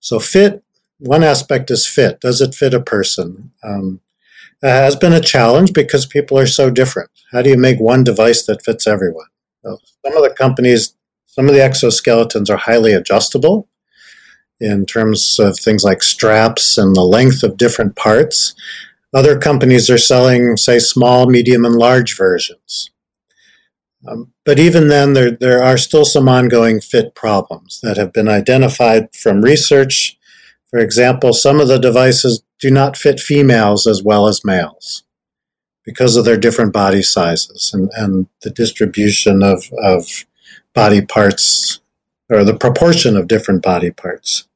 So 0.00 0.18
fit 0.18 0.64
one 0.98 1.22
aspect 1.22 1.70
is 1.70 1.86
fit. 1.86 2.20
Does 2.20 2.40
it 2.40 2.54
fit 2.54 2.74
a 2.74 2.80
person? 2.80 3.52
Um, 3.62 4.00
it 4.62 4.68
has 4.68 4.96
been 4.96 5.12
a 5.12 5.20
challenge 5.20 5.72
because 5.72 6.06
people 6.06 6.38
are 6.38 6.46
so 6.46 6.70
different. 6.70 7.10
How 7.30 7.42
do 7.42 7.50
you 7.50 7.56
make 7.56 7.78
one 7.78 8.02
device 8.04 8.44
that 8.46 8.64
fits 8.64 8.86
everyone? 8.86 9.26
So 9.62 9.78
some 10.04 10.16
of 10.16 10.22
the 10.22 10.34
companies, 10.34 10.94
some 11.26 11.48
of 11.48 11.54
the 11.54 11.60
exoskeletons 11.60 12.50
are 12.50 12.56
highly 12.56 12.92
adjustable 12.92 13.68
in 14.60 14.86
terms 14.86 15.38
of 15.38 15.58
things 15.58 15.84
like 15.84 16.02
straps 16.02 16.76
and 16.76 16.96
the 16.96 17.02
length 17.02 17.44
of 17.44 17.56
different 17.56 17.94
parts. 17.94 18.54
Other 19.14 19.38
companies 19.38 19.88
are 19.88 19.98
selling, 19.98 20.56
say, 20.56 20.80
small, 20.80 21.30
medium, 21.30 21.64
and 21.64 21.76
large 21.76 22.16
versions. 22.16 22.90
Um, 24.06 24.32
but 24.44 24.58
even 24.58 24.88
then, 24.88 25.12
there, 25.12 25.30
there 25.30 25.62
are 25.62 25.78
still 25.78 26.04
some 26.04 26.28
ongoing 26.28 26.80
fit 26.80 27.14
problems 27.14 27.80
that 27.82 27.96
have 27.96 28.12
been 28.12 28.28
identified 28.28 29.14
from 29.14 29.42
research 29.42 30.17
for 30.70 30.78
example, 30.78 31.32
some 31.32 31.60
of 31.60 31.68
the 31.68 31.78
devices 31.78 32.42
do 32.58 32.70
not 32.70 32.96
fit 32.96 33.20
females 33.20 33.86
as 33.86 34.02
well 34.02 34.26
as 34.26 34.44
males 34.44 35.04
because 35.84 36.16
of 36.16 36.24
their 36.24 36.36
different 36.36 36.72
body 36.72 37.02
sizes 37.02 37.70
and, 37.72 37.90
and 37.96 38.26
the 38.42 38.50
distribution 38.50 39.42
of, 39.42 39.64
of 39.82 40.26
body 40.74 41.00
parts 41.00 41.80
or 42.28 42.44
the 42.44 42.56
proportion 42.56 43.16
of 43.16 43.26
different 43.26 43.62
body 43.62 43.90
parts. 43.90 44.46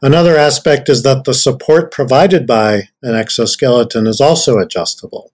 Another 0.00 0.36
aspect 0.36 0.88
is 0.88 1.02
that 1.02 1.24
the 1.24 1.34
support 1.34 1.90
provided 1.90 2.46
by 2.46 2.88
an 3.02 3.14
exoskeleton 3.14 4.06
is 4.06 4.20
also 4.20 4.58
adjustable. 4.58 5.32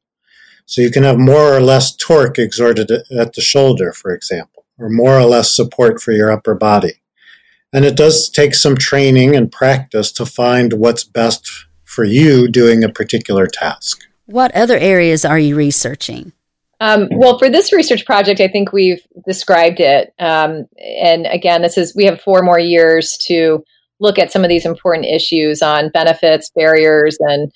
So 0.66 0.82
you 0.82 0.90
can 0.90 1.02
have 1.02 1.18
more 1.18 1.56
or 1.56 1.60
less 1.60 1.94
torque 1.94 2.38
exerted 2.38 2.90
at 2.90 3.32
the 3.32 3.40
shoulder, 3.40 3.92
for 3.92 4.12
example, 4.12 4.64
or 4.76 4.90
more 4.90 5.18
or 5.18 5.24
less 5.24 5.54
support 5.54 6.00
for 6.02 6.12
your 6.12 6.30
upper 6.30 6.54
body. 6.54 7.00
And 7.72 7.84
it 7.84 7.96
does 7.96 8.30
take 8.30 8.54
some 8.54 8.76
training 8.76 9.36
and 9.36 9.52
practice 9.52 10.10
to 10.12 10.24
find 10.24 10.74
what's 10.74 11.04
best 11.04 11.66
for 11.84 12.04
you 12.04 12.48
doing 12.48 12.82
a 12.82 12.88
particular 12.88 13.46
task. 13.46 14.06
What 14.26 14.54
other 14.54 14.76
areas 14.76 15.24
are 15.24 15.38
you 15.38 15.56
researching? 15.56 16.32
Um, 16.80 17.08
well, 17.10 17.38
for 17.38 17.50
this 17.50 17.72
research 17.72 18.06
project, 18.06 18.40
I 18.40 18.48
think 18.48 18.72
we've 18.72 19.02
described 19.26 19.80
it. 19.80 20.14
Um, 20.18 20.66
and 20.78 21.26
again, 21.26 21.62
this 21.62 21.76
is 21.76 21.94
we 21.96 22.04
have 22.04 22.20
four 22.20 22.42
more 22.42 22.60
years 22.60 23.18
to 23.26 23.64
look 24.00 24.18
at 24.18 24.30
some 24.30 24.44
of 24.44 24.48
these 24.48 24.64
important 24.64 25.06
issues 25.06 25.60
on 25.60 25.90
benefits, 25.90 26.50
barriers, 26.54 27.16
and 27.20 27.52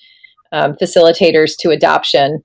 um, 0.51 0.73
facilitators 0.73 1.53
to 1.59 1.69
adoption. 1.69 2.43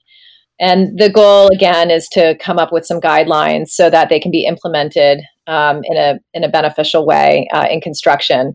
And 0.60 0.98
the 0.98 1.10
goal 1.10 1.48
again 1.52 1.90
is 1.90 2.08
to 2.10 2.36
come 2.40 2.58
up 2.58 2.72
with 2.72 2.86
some 2.86 3.00
guidelines 3.00 3.68
so 3.68 3.90
that 3.90 4.08
they 4.08 4.20
can 4.20 4.30
be 4.30 4.44
implemented 4.44 5.20
um, 5.48 5.80
in 5.84 5.96
a 5.96 6.18
in 6.34 6.44
a 6.44 6.48
beneficial 6.48 7.04
way 7.04 7.48
uh, 7.52 7.66
in 7.70 7.80
construction. 7.80 8.54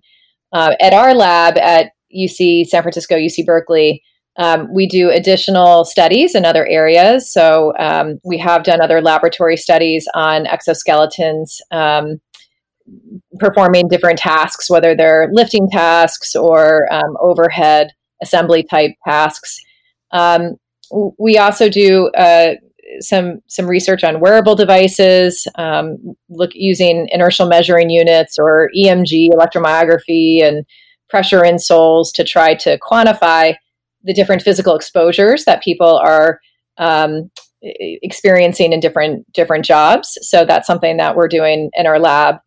Uh, 0.53 0.75
at 0.79 0.93
our 0.93 1.13
lab 1.13 1.58
at 1.58 1.91
UC 2.15 2.67
San 2.67 2.84
Francisco, 2.84 3.15
UC 3.15 3.45
Berkeley, 3.45 4.01
um, 4.38 4.73
we 4.73 4.88
do 4.88 5.10
additional 5.10 5.86
studies 5.86 6.36
in 6.36 6.45
other 6.45 6.65
areas. 6.67 7.32
So 7.32 7.73
um, 7.77 8.19
we 8.23 8.38
have 8.38 8.63
done 8.63 8.82
other 8.82 9.01
laboratory 9.01 9.58
studies 9.58 10.08
on 10.13 10.45
exoskeletons 10.45 11.60
um, 11.71 12.21
performing 13.39 13.88
different 13.88 14.19
tasks, 14.19 14.69
whether 14.69 14.95
they're 14.95 15.29
lifting 15.32 15.69
tasks 15.69 16.36
or 16.36 16.91
um, 16.93 17.17
overhead 17.19 17.91
assembly 18.21 18.63
type 18.63 18.91
tasks. 19.08 19.60
Um, 20.12 20.56
we 21.17 21.38
also 21.38 21.69
do 21.69 22.10
uh, 22.10 22.56
some 22.99 23.39
some 23.47 23.67
research 23.67 24.03
on 24.03 24.19
wearable 24.19 24.56
devices, 24.56 25.47
um, 25.56 25.97
look 26.29 26.51
using 26.53 27.08
inertial 27.12 27.47
measuring 27.47 27.89
units 27.89 28.38
or 28.38 28.69
EMG, 28.77 29.29
electromyography, 29.29 30.43
and 30.43 30.65
pressure 31.10 31.41
insoles 31.41 32.12
to 32.13 32.23
try 32.23 32.56
to 32.56 32.77
quantify 32.79 33.56
the 34.03 34.13
different 34.13 34.41
physical 34.41 34.75
exposures 34.75 35.45
that 35.45 35.63
people 35.63 35.97
are 35.97 36.39
um, 36.77 37.29
experiencing 37.62 38.73
in 38.73 38.79
different 38.79 39.32
different 39.34 39.65
jobs. 39.65 40.17
So 40.21 40.45
that's 40.45 40.67
something 40.67 40.97
that 40.97 41.15
we're 41.15 41.27
doing 41.27 41.69
in 41.73 41.86
our 41.86 41.99
lab. 41.99 42.38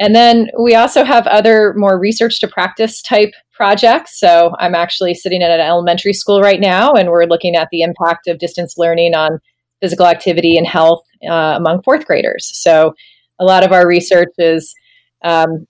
And 0.00 0.14
then 0.14 0.48
we 0.58 0.74
also 0.74 1.04
have 1.04 1.26
other 1.26 1.74
more 1.76 1.98
research 1.98 2.40
to 2.40 2.48
practice 2.48 3.02
type 3.02 3.32
projects. 3.52 4.18
So 4.18 4.54
I'm 4.58 4.74
actually 4.74 5.14
sitting 5.14 5.42
at 5.42 5.50
an 5.50 5.60
elementary 5.60 6.14
school 6.14 6.40
right 6.40 6.60
now, 6.60 6.92
and 6.92 7.10
we're 7.10 7.26
looking 7.26 7.54
at 7.54 7.68
the 7.70 7.82
impact 7.82 8.26
of 8.26 8.38
distance 8.38 8.74
learning 8.78 9.14
on 9.14 9.38
physical 9.80 10.06
activity 10.06 10.56
and 10.56 10.66
health 10.66 11.04
uh, 11.28 11.54
among 11.56 11.82
fourth 11.82 12.06
graders. 12.06 12.50
So 12.54 12.94
a 13.38 13.44
lot 13.44 13.64
of 13.64 13.72
our 13.72 13.86
research 13.86 14.32
is, 14.38 14.74
um, 15.22 15.66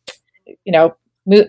you 0.64 0.72
know, 0.72 0.94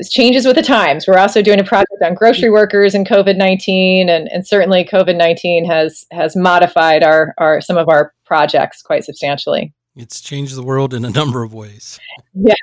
changes 0.10 0.46
with 0.46 0.56
the 0.56 0.62
times. 0.62 1.08
We're 1.08 1.18
also 1.18 1.42
doing 1.42 1.60
a 1.60 1.64
project 1.64 2.02
on 2.04 2.14
grocery 2.14 2.50
workers 2.50 2.94
and 2.94 3.08
COVID 3.08 3.38
nineteen, 3.38 4.10
and, 4.10 4.28
and 4.32 4.46
certainly 4.46 4.86
COVID 4.86 5.18
nineteen 5.18 5.66
has 5.66 6.06
has 6.12 6.36
modified 6.36 7.04
our, 7.04 7.34
our 7.38 7.62
some 7.62 7.78
of 7.78 7.90
our 7.90 8.14
projects 8.26 8.82
quite 8.82 9.04
substantially. 9.04 9.74
It's 9.96 10.22
changed 10.22 10.56
the 10.56 10.64
world 10.64 10.94
in 10.94 11.04
a 11.04 11.10
number 11.10 11.44
of 11.44 11.54
ways. 11.54 12.00
Yeah, 12.34 12.54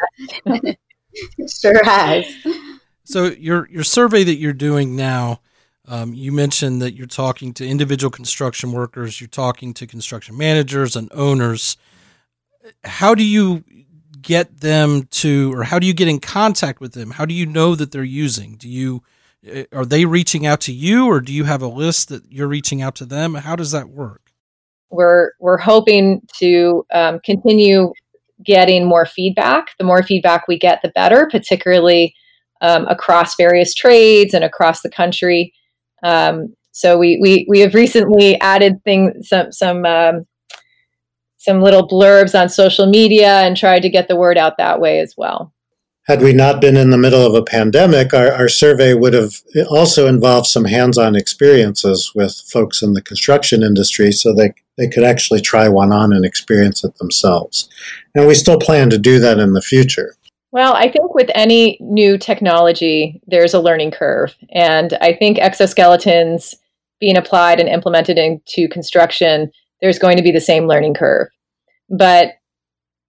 sure 1.61 1.84
has. 1.84 2.26
So 3.04 3.26
your 3.26 3.68
your 3.70 3.84
survey 3.84 4.24
that 4.24 4.37
you're 4.37 4.52
doing 4.52 4.94
now, 4.94 5.40
um, 5.88 6.14
you 6.14 6.33
mentioned 6.33 6.81
that 6.83 6.94
you're 6.94 7.07
talking 7.07 7.53
to 7.55 7.66
individual 7.66 8.11
construction 8.11 8.72
workers, 8.72 9.20
you're 9.20 9.29
talking 9.29 9.74
to 9.74 9.87
construction 9.87 10.37
managers 10.37 10.94
and 10.94 11.11
owners. 11.12 11.77
How 12.85 13.14
do 13.14 13.24
you 13.24 13.64
get 14.20 14.61
them 14.61 15.05
to, 15.05 15.53
or 15.55 15.64
how 15.64 15.79
do 15.79 15.87
you 15.87 15.94
get 15.94 16.09
in 16.09 16.20
contact 16.20 16.81
with 16.81 16.92
them? 16.92 17.12
How 17.12 17.24
do 17.24 17.35
you 17.35 17.46
know 17.46 17.74
that 17.74 17.92
they're 17.92 18.05
using? 18.05 18.57
Do 18.57 18.68
you 18.68 19.03
eh, 19.46 19.64
are 19.72 19.87
they 19.87 20.05
reaching 20.05 20.46
out 20.46 20.61
to 20.62 20.72
you, 20.72 21.07
or 21.07 21.20
do 21.20 21.33
you 21.33 21.44
have 21.44 21.62
a 21.62 21.68
list 21.68 22.09
that 22.11 22.31
you're 22.31 22.48
reaching 22.48 22.83
out 22.83 22.94
to 22.96 23.07
them? 23.07 23.35
How 23.35 23.57
does 23.57 23.72
that 23.72 23.88
work? 23.88 24.29
we're 24.90 25.33
we're 25.40 25.59
hoping 25.59 26.22
to 26.38 26.85
um, 26.92 27.20
continue 27.24 27.92
getting 28.44 28.87
more 28.87 29.07
feedback. 29.07 29.68
The 29.79 29.85
more 29.85 30.03
feedback 30.03 30.48
we 30.48 30.59
get, 30.59 30.81
the 30.83 30.90
better, 30.90 31.29
particularly 31.31 32.14
um, 32.61 32.87
across 32.87 33.37
various 33.37 33.74
trades 33.74 34.35
and 34.35 34.44
across 34.44 34.83
the 34.83 34.90
country. 34.90 35.53
Um, 36.02 36.54
so 36.72 36.96
we, 36.96 37.18
we 37.20 37.44
we 37.48 37.61
have 37.61 37.74
recently 37.74 38.40
added 38.40 38.82
things 38.84 39.28
some 39.28 39.50
some 39.50 39.84
um, 39.84 40.26
some 41.38 41.61
little 41.61 41.88
blurbs 41.88 42.38
on 42.38 42.48
social 42.48 42.87
media 42.87 43.40
and 43.40 43.56
tried 43.56 43.80
to 43.80 43.88
get 43.88 44.06
the 44.06 44.16
word 44.16 44.38
out 44.38 44.58
that 44.58 44.80
way 44.80 45.00
as 45.00 45.14
well. 45.16 45.52
Had 46.08 46.22
we 46.22 46.32
not 46.32 46.61
been 46.61 46.76
in 46.76 46.90
the 46.90 46.96
middle 46.96 47.24
of 47.24 47.34
a 47.34 47.44
pandemic, 47.44 48.14
our, 48.14 48.32
our 48.32 48.48
survey 48.48 48.94
would 48.94 49.12
have 49.12 49.34
also 49.68 50.06
involved 50.06 50.46
some 50.46 50.64
hands 50.64 50.96
on 50.96 51.14
experiences 51.14 52.12
with 52.14 52.34
folks 52.50 52.80
in 52.80 52.94
the 52.94 53.02
construction 53.02 53.62
industry 53.62 54.11
so 54.11 54.34
they, 54.34 54.54
they 54.78 54.88
could 54.88 55.04
actually 55.04 55.42
try 55.42 55.68
one 55.68 55.92
on 55.92 56.14
and 56.14 56.24
experience 56.24 56.82
it 56.82 56.96
themselves. 56.96 57.68
And 58.14 58.26
we 58.26 58.34
still 58.34 58.58
plan 58.58 58.88
to 58.88 58.98
do 58.98 59.18
that 59.18 59.38
in 59.38 59.52
the 59.52 59.61
future. 59.61 60.14
Well, 60.50 60.74
I 60.74 60.90
think 60.90 61.14
with 61.14 61.30
any 61.34 61.76
new 61.80 62.16
technology, 62.16 63.20
there's 63.26 63.54
a 63.54 63.61
learning 63.61 63.90
curve. 63.90 64.34
And 64.50 64.96
I 65.00 65.12
think 65.12 65.38
exoskeletons 65.38 66.54
being 67.00 67.16
applied 67.16 67.61
and 67.61 67.68
implemented 67.68 68.18
into 68.18 68.68
construction, 68.68 69.50
there's 69.80 69.98
going 69.98 70.16
to 70.16 70.22
be 70.22 70.32
the 70.32 70.40
same 70.40 70.66
learning 70.66 70.94
curve. 70.94 71.28
But 71.90 72.32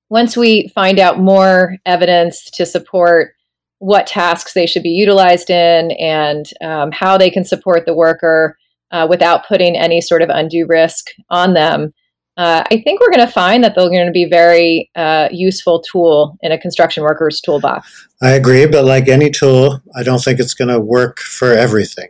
once 0.10 0.36
we 0.36 0.70
find 0.70 1.00
out 1.00 1.20
more 1.20 1.78
evidence 1.86 2.50
to 2.52 2.66
support 2.66 3.34
what 3.78 4.08
tasks 4.08 4.54
they 4.54 4.66
should 4.66 4.84
be 4.84 4.90
utilized 4.90 5.50
in 5.50 5.92
and 5.92 6.50
um, 6.62 6.92
how 6.92 7.18
they 7.18 7.30
can 7.30 7.46
support 7.46 7.86
the 7.86 7.96
worker 7.96 8.58
uh, 8.92 9.08
without 9.10 9.48
putting 9.48 9.78
any 9.78 10.02
sort 10.02 10.22
of 10.22 10.30
undue 10.30 10.66
risk 10.68 11.12
on 11.30 11.54
them, 11.54 11.94
uh, 12.40 12.64
I 12.72 12.82
think 12.82 13.02
we're 13.02 13.12
going 13.12 13.28
to 13.28 13.32
find 13.32 13.66
that 13.66 13.76
they're 13.76 13.90
going 13.90 14.06
to 14.06 14.14
be 14.14 14.24
very 14.24 14.90
uh, 14.96 15.28
useful 15.30 15.82
tool 15.82 16.38
in 16.42 16.54
a 16.54 16.58
construction 16.58 17.04
worker's 17.04 17.42
toolbox. 17.42 18.08
I 18.22 18.30
agree, 18.30 18.66
but 18.66 18.86
like 18.86 19.10
any 19.10 19.30
tool, 19.30 19.82
I 19.94 20.04
don't 20.04 20.24
think 20.24 20.40
it's 20.40 20.54
going 20.54 20.70
to 20.70 20.80
work 20.80 21.20
for 21.20 21.52
everything. 21.52 22.08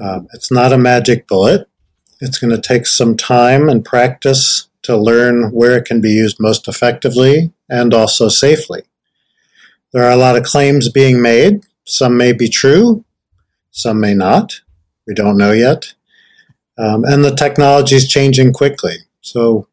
Um, 0.00 0.26
it's 0.32 0.50
not 0.50 0.72
a 0.72 0.78
magic 0.78 1.28
bullet. 1.28 1.68
It's 2.22 2.38
going 2.38 2.56
to 2.56 2.66
take 2.66 2.86
some 2.86 3.14
time 3.14 3.68
and 3.68 3.84
practice 3.84 4.68
to 4.84 4.96
learn 4.96 5.50
where 5.50 5.76
it 5.76 5.84
can 5.84 6.00
be 6.00 6.12
used 6.12 6.38
most 6.40 6.66
effectively 6.66 7.52
and 7.68 7.92
also 7.92 8.30
safely. 8.30 8.84
There 9.92 10.02
are 10.02 10.12
a 10.12 10.16
lot 10.16 10.36
of 10.36 10.44
claims 10.44 10.88
being 10.88 11.20
made. 11.20 11.66
Some 11.84 12.16
may 12.16 12.32
be 12.32 12.48
true, 12.48 13.04
some 13.70 14.00
may 14.00 14.14
not. 14.14 14.62
We 15.06 15.12
don't 15.12 15.36
know 15.36 15.52
yet. 15.52 15.92
Um, 16.78 17.04
and 17.04 17.22
the 17.22 17.34
technology 17.34 17.96
is 17.96 18.08
changing 18.08 18.54
quickly. 18.54 18.96
So 19.26 19.66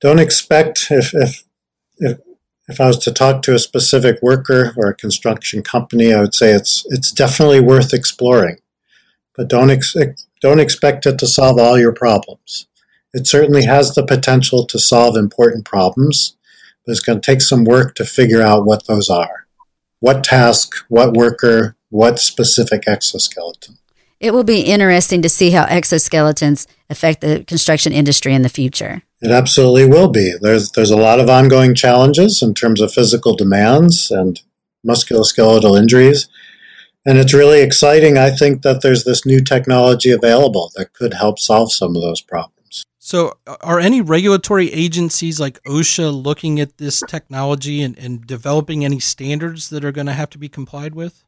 don't 0.00 0.18
expect, 0.18 0.88
if, 0.90 1.14
if, 1.14 1.44
if, 1.98 2.18
if 2.68 2.80
I 2.80 2.88
was 2.88 2.98
to 2.98 3.12
talk 3.12 3.42
to 3.42 3.54
a 3.54 3.58
specific 3.60 4.18
worker 4.20 4.74
or 4.76 4.88
a 4.88 4.96
construction 4.96 5.62
company, 5.62 6.12
I 6.12 6.20
would 6.20 6.34
say 6.34 6.50
it's, 6.50 6.84
it's 6.88 7.12
definitely 7.12 7.60
worth 7.60 7.94
exploring. 7.94 8.56
But 9.36 9.46
don't, 9.46 9.70
ex- 9.70 9.94
don't 10.40 10.58
expect 10.58 11.06
it 11.06 11.18
to 11.20 11.26
solve 11.28 11.60
all 11.60 11.78
your 11.78 11.92
problems. 11.92 12.66
It 13.14 13.28
certainly 13.28 13.64
has 13.64 13.94
the 13.94 14.04
potential 14.04 14.66
to 14.66 14.78
solve 14.78 15.16
important 15.16 15.64
problems, 15.64 16.36
but 16.84 16.90
it's 16.90 17.00
going 17.00 17.20
to 17.20 17.26
take 17.26 17.42
some 17.42 17.64
work 17.64 17.94
to 17.94 18.04
figure 18.04 18.42
out 18.42 18.66
what 18.66 18.86
those 18.88 19.08
are. 19.08 19.46
What 20.00 20.24
task, 20.24 20.74
what 20.88 21.14
worker, 21.14 21.76
what 21.90 22.18
specific 22.18 22.88
exoskeleton. 22.88 23.78
It 24.20 24.34
will 24.34 24.44
be 24.44 24.60
interesting 24.60 25.22
to 25.22 25.30
see 25.30 25.50
how 25.50 25.64
exoskeletons 25.64 26.66
affect 26.90 27.22
the 27.22 27.42
construction 27.44 27.94
industry 27.94 28.34
in 28.34 28.42
the 28.42 28.50
future. 28.50 29.02
It 29.22 29.30
absolutely 29.30 29.86
will 29.86 30.08
be. 30.08 30.34
There's 30.40 30.72
there's 30.72 30.90
a 30.90 30.96
lot 30.96 31.20
of 31.20 31.30
ongoing 31.30 31.74
challenges 31.74 32.42
in 32.42 32.52
terms 32.52 32.82
of 32.82 32.92
physical 32.92 33.34
demands 33.34 34.10
and 34.10 34.40
musculoskeletal 34.86 35.78
injuries. 35.78 36.28
And 37.06 37.16
it's 37.16 37.32
really 37.32 37.62
exciting, 37.62 38.18
I 38.18 38.30
think, 38.30 38.60
that 38.60 38.82
there's 38.82 39.04
this 39.04 39.24
new 39.24 39.42
technology 39.42 40.10
available 40.10 40.70
that 40.76 40.92
could 40.92 41.14
help 41.14 41.38
solve 41.38 41.72
some 41.72 41.96
of 41.96 42.02
those 42.02 42.20
problems. 42.20 42.84
So, 42.98 43.38
are 43.62 43.80
any 43.80 44.02
regulatory 44.02 44.70
agencies 44.70 45.40
like 45.40 45.62
OSHA 45.64 46.22
looking 46.22 46.60
at 46.60 46.76
this 46.76 47.02
technology 47.08 47.82
and, 47.82 47.98
and 47.98 48.26
developing 48.26 48.84
any 48.84 49.00
standards 49.00 49.70
that 49.70 49.82
are 49.82 49.92
going 49.92 50.08
to 50.08 50.12
have 50.12 50.28
to 50.30 50.38
be 50.38 50.50
complied 50.50 50.94
with? 50.94 51.24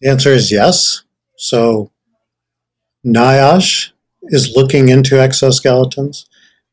The 0.00 0.10
answer 0.10 0.30
is 0.30 0.52
yes. 0.52 1.02
So, 1.36 1.90
NIOSH 3.06 3.90
is 4.24 4.54
looking 4.56 4.88
into 4.88 5.16
exoskeletons. 5.16 6.26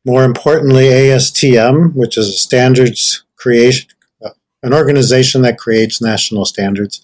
More 0.04 0.24
importantly, 0.24 0.84
ASTM, 0.84 1.94
which 1.94 2.16
is 2.18 2.28
a 2.28 2.32
standards 2.32 3.24
creation, 3.36 3.88
uh, 4.24 4.30
an 4.62 4.72
organization 4.74 5.42
that 5.42 5.58
creates 5.58 6.00
national 6.00 6.44
standards, 6.44 7.02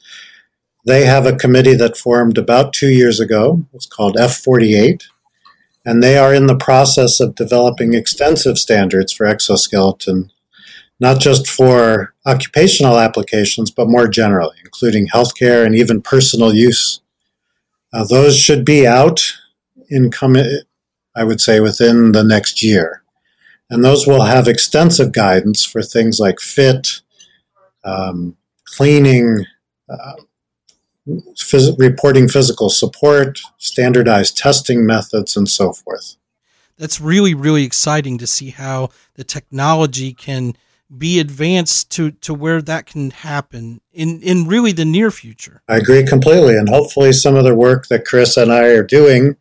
They 0.84 1.06
have 1.06 1.26
a 1.26 1.36
committee 1.36 1.76
that 1.76 1.96
formed 1.96 2.36
about 2.38 2.72
two 2.72 2.88
years 2.88 3.20
ago. 3.20 3.64
It's 3.72 3.86
called 3.86 4.16
F48. 4.16 5.04
And 5.84 6.02
they 6.02 6.18
are 6.18 6.34
in 6.34 6.48
the 6.48 6.56
process 6.56 7.20
of 7.20 7.36
developing 7.36 7.94
extensive 7.94 8.58
standards 8.58 9.12
for 9.12 9.26
exoskeleton, 9.26 10.31
not 11.02 11.18
just 11.18 11.48
for 11.48 12.14
occupational 12.26 12.96
applications, 12.96 13.72
but 13.72 13.88
more 13.88 14.06
generally, 14.06 14.56
including 14.64 15.08
healthcare 15.08 15.66
and 15.66 15.74
even 15.74 16.00
personal 16.00 16.54
use. 16.54 17.00
Uh, 17.92 18.04
those 18.04 18.38
should 18.38 18.64
be 18.64 18.86
out 18.86 19.20
in 19.88 20.12
come, 20.12 20.36
I 21.16 21.24
would 21.24 21.40
say, 21.40 21.58
within 21.58 22.12
the 22.12 22.22
next 22.22 22.62
year. 22.62 23.02
And 23.68 23.84
those 23.84 24.06
will 24.06 24.22
have 24.22 24.46
extensive 24.46 25.10
guidance 25.10 25.64
for 25.64 25.82
things 25.82 26.20
like 26.20 26.38
fit, 26.38 27.00
um, 27.82 28.36
cleaning, 28.64 29.44
uh, 29.90 30.12
phys- 31.36 31.76
reporting 31.80 32.28
physical 32.28 32.70
support, 32.70 33.40
standardized 33.58 34.36
testing 34.38 34.86
methods, 34.86 35.36
and 35.36 35.48
so 35.48 35.72
forth. 35.72 36.14
That's 36.78 37.00
really, 37.00 37.34
really 37.34 37.64
exciting 37.64 38.18
to 38.18 38.26
see 38.28 38.50
how 38.50 38.90
the 39.14 39.24
technology 39.24 40.14
can 40.14 40.54
be 40.96 41.20
advanced 41.20 41.90
to, 41.92 42.10
to 42.10 42.34
where 42.34 42.60
that 42.62 42.86
can 42.86 43.10
happen 43.10 43.80
in, 43.92 44.20
in 44.22 44.46
really 44.46 44.72
the 44.72 44.84
near 44.84 45.10
future. 45.10 45.62
I 45.68 45.76
agree 45.76 46.04
completely. 46.04 46.56
And 46.56 46.68
hopefully, 46.68 47.12
some 47.12 47.36
of 47.36 47.44
the 47.44 47.54
work 47.54 47.88
that 47.88 48.04
Chris 48.04 48.36
and 48.36 48.52
I 48.52 48.68
are 48.68 48.82
doing 48.82 49.36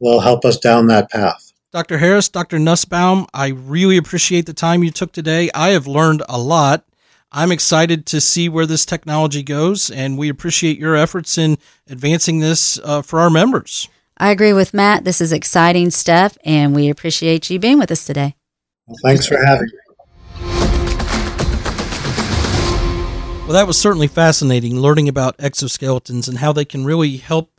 will 0.00 0.20
help 0.20 0.44
us 0.44 0.58
down 0.58 0.88
that 0.88 1.10
path. 1.10 1.52
Dr. 1.72 1.98
Harris, 1.98 2.28
Dr. 2.28 2.58
Nussbaum, 2.58 3.26
I 3.32 3.48
really 3.48 3.96
appreciate 3.96 4.44
the 4.44 4.52
time 4.52 4.84
you 4.84 4.90
took 4.90 5.12
today. 5.12 5.50
I 5.54 5.70
have 5.70 5.86
learned 5.86 6.22
a 6.28 6.38
lot. 6.38 6.84
I'm 7.30 7.50
excited 7.50 8.04
to 8.06 8.20
see 8.20 8.50
where 8.50 8.66
this 8.66 8.84
technology 8.84 9.42
goes, 9.42 9.90
and 9.90 10.18
we 10.18 10.28
appreciate 10.28 10.78
your 10.78 10.96
efforts 10.96 11.38
in 11.38 11.56
advancing 11.88 12.40
this 12.40 12.78
uh, 12.84 13.00
for 13.00 13.20
our 13.20 13.30
members. 13.30 13.88
I 14.18 14.30
agree 14.30 14.52
with 14.52 14.74
Matt. 14.74 15.04
This 15.04 15.22
is 15.22 15.32
exciting 15.32 15.90
stuff, 15.90 16.36
and 16.44 16.74
we 16.74 16.90
appreciate 16.90 17.48
you 17.48 17.58
being 17.58 17.78
with 17.78 17.90
us 17.90 18.04
today. 18.04 18.36
Well, 18.86 18.98
thanks 19.02 19.26
for 19.26 19.42
having 19.42 19.64
me. 19.64 19.91
Well, 23.44 23.54
that 23.54 23.66
was 23.66 23.76
certainly 23.76 24.06
fascinating 24.06 24.78
learning 24.78 25.08
about 25.08 25.36
exoskeletons 25.38 26.28
and 26.28 26.38
how 26.38 26.52
they 26.52 26.64
can 26.64 26.84
really 26.84 27.16
help 27.16 27.50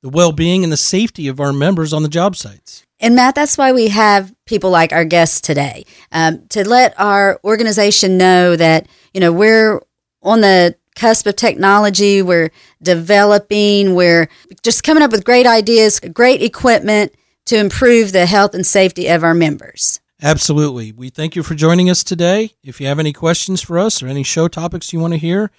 the 0.00 0.08
well 0.08 0.30
being 0.30 0.62
and 0.62 0.72
the 0.72 0.76
safety 0.76 1.26
of 1.26 1.40
our 1.40 1.52
members 1.52 1.92
on 1.92 2.04
the 2.04 2.08
job 2.08 2.36
sites. 2.36 2.86
And 3.00 3.16
Matt, 3.16 3.34
that's 3.34 3.58
why 3.58 3.72
we 3.72 3.88
have 3.88 4.32
people 4.46 4.70
like 4.70 4.92
our 4.92 5.04
guests 5.04 5.40
today 5.40 5.84
um, 6.12 6.46
to 6.50 6.66
let 6.66 6.98
our 6.98 7.40
organization 7.42 8.16
know 8.16 8.54
that 8.54 8.86
you 9.12 9.20
know 9.20 9.32
we're 9.32 9.82
on 10.22 10.42
the 10.42 10.76
cusp 10.94 11.26
of 11.26 11.34
technology. 11.34 12.22
We're 12.22 12.52
developing. 12.80 13.96
We're 13.96 14.28
just 14.62 14.84
coming 14.84 15.02
up 15.02 15.10
with 15.10 15.24
great 15.24 15.46
ideas, 15.46 15.98
great 15.98 16.40
equipment 16.40 17.14
to 17.46 17.58
improve 17.58 18.12
the 18.12 18.26
health 18.26 18.54
and 18.54 18.64
safety 18.64 19.08
of 19.08 19.24
our 19.24 19.34
members. 19.34 20.00
Absolutely. 20.22 20.92
We 20.92 21.10
thank 21.10 21.34
you 21.34 21.42
for 21.42 21.54
joining 21.54 21.90
us 21.90 22.04
today. 22.04 22.52
If 22.62 22.80
you 22.80 22.86
have 22.86 23.00
any 23.00 23.12
questions 23.12 23.60
for 23.60 23.78
us 23.78 24.02
or 24.02 24.06
any 24.06 24.22
show 24.22 24.46
topics 24.46 24.92
you 24.92 25.00
want 25.00 25.14
to 25.14 25.18
hear, 25.18 25.50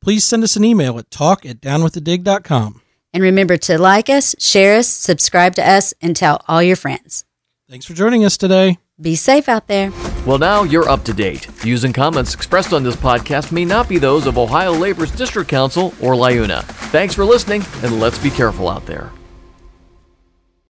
please 0.00 0.24
send 0.24 0.42
us 0.42 0.56
an 0.56 0.64
email 0.64 0.98
at 0.98 1.10
talk 1.10 1.44
at 1.44 1.60
downwiththedig.com. 1.60 2.80
And 3.12 3.22
remember 3.22 3.56
to 3.58 3.78
like 3.78 4.08
us, 4.08 4.34
share 4.38 4.78
us, 4.78 4.88
subscribe 4.88 5.54
to 5.56 5.68
us, 5.68 5.92
and 6.00 6.16
tell 6.16 6.42
all 6.48 6.62
your 6.62 6.76
friends. 6.76 7.24
Thanks 7.68 7.84
for 7.84 7.94
joining 7.94 8.24
us 8.24 8.36
today. 8.36 8.78
Be 8.98 9.16
safe 9.16 9.48
out 9.48 9.66
there. 9.68 9.92
Well, 10.24 10.38
now 10.38 10.62
you're 10.62 10.88
up 10.88 11.04
to 11.04 11.12
date. 11.12 11.46
Views 11.46 11.84
and 11.84 11.94
comments 11.94 12.32
expressed 12.32 12.72
on 12.72 12.82
this 12.82 12.96
podcast 12.96 13.52
may 13.52 13.66
not 13.66 13.88
be 13.88 13.98
those 13.98 14.26
of 14.26 14.38
Ohio 14.38 14.72
Labor's 14.72 15.10
District 15.10 15.48
Council 15.48 15.92
or 16.00 16.14
LIUNA. 16.14 16.62
Thanks 16.90 17.14
for 17.14 17.24
listening, 17.24 17.62
and 17.82 18.00
let's 18.00 18.18
be 18.18 18.30
careful 18.30 18.70
out 18.70 18.86
there. 18.86 19.12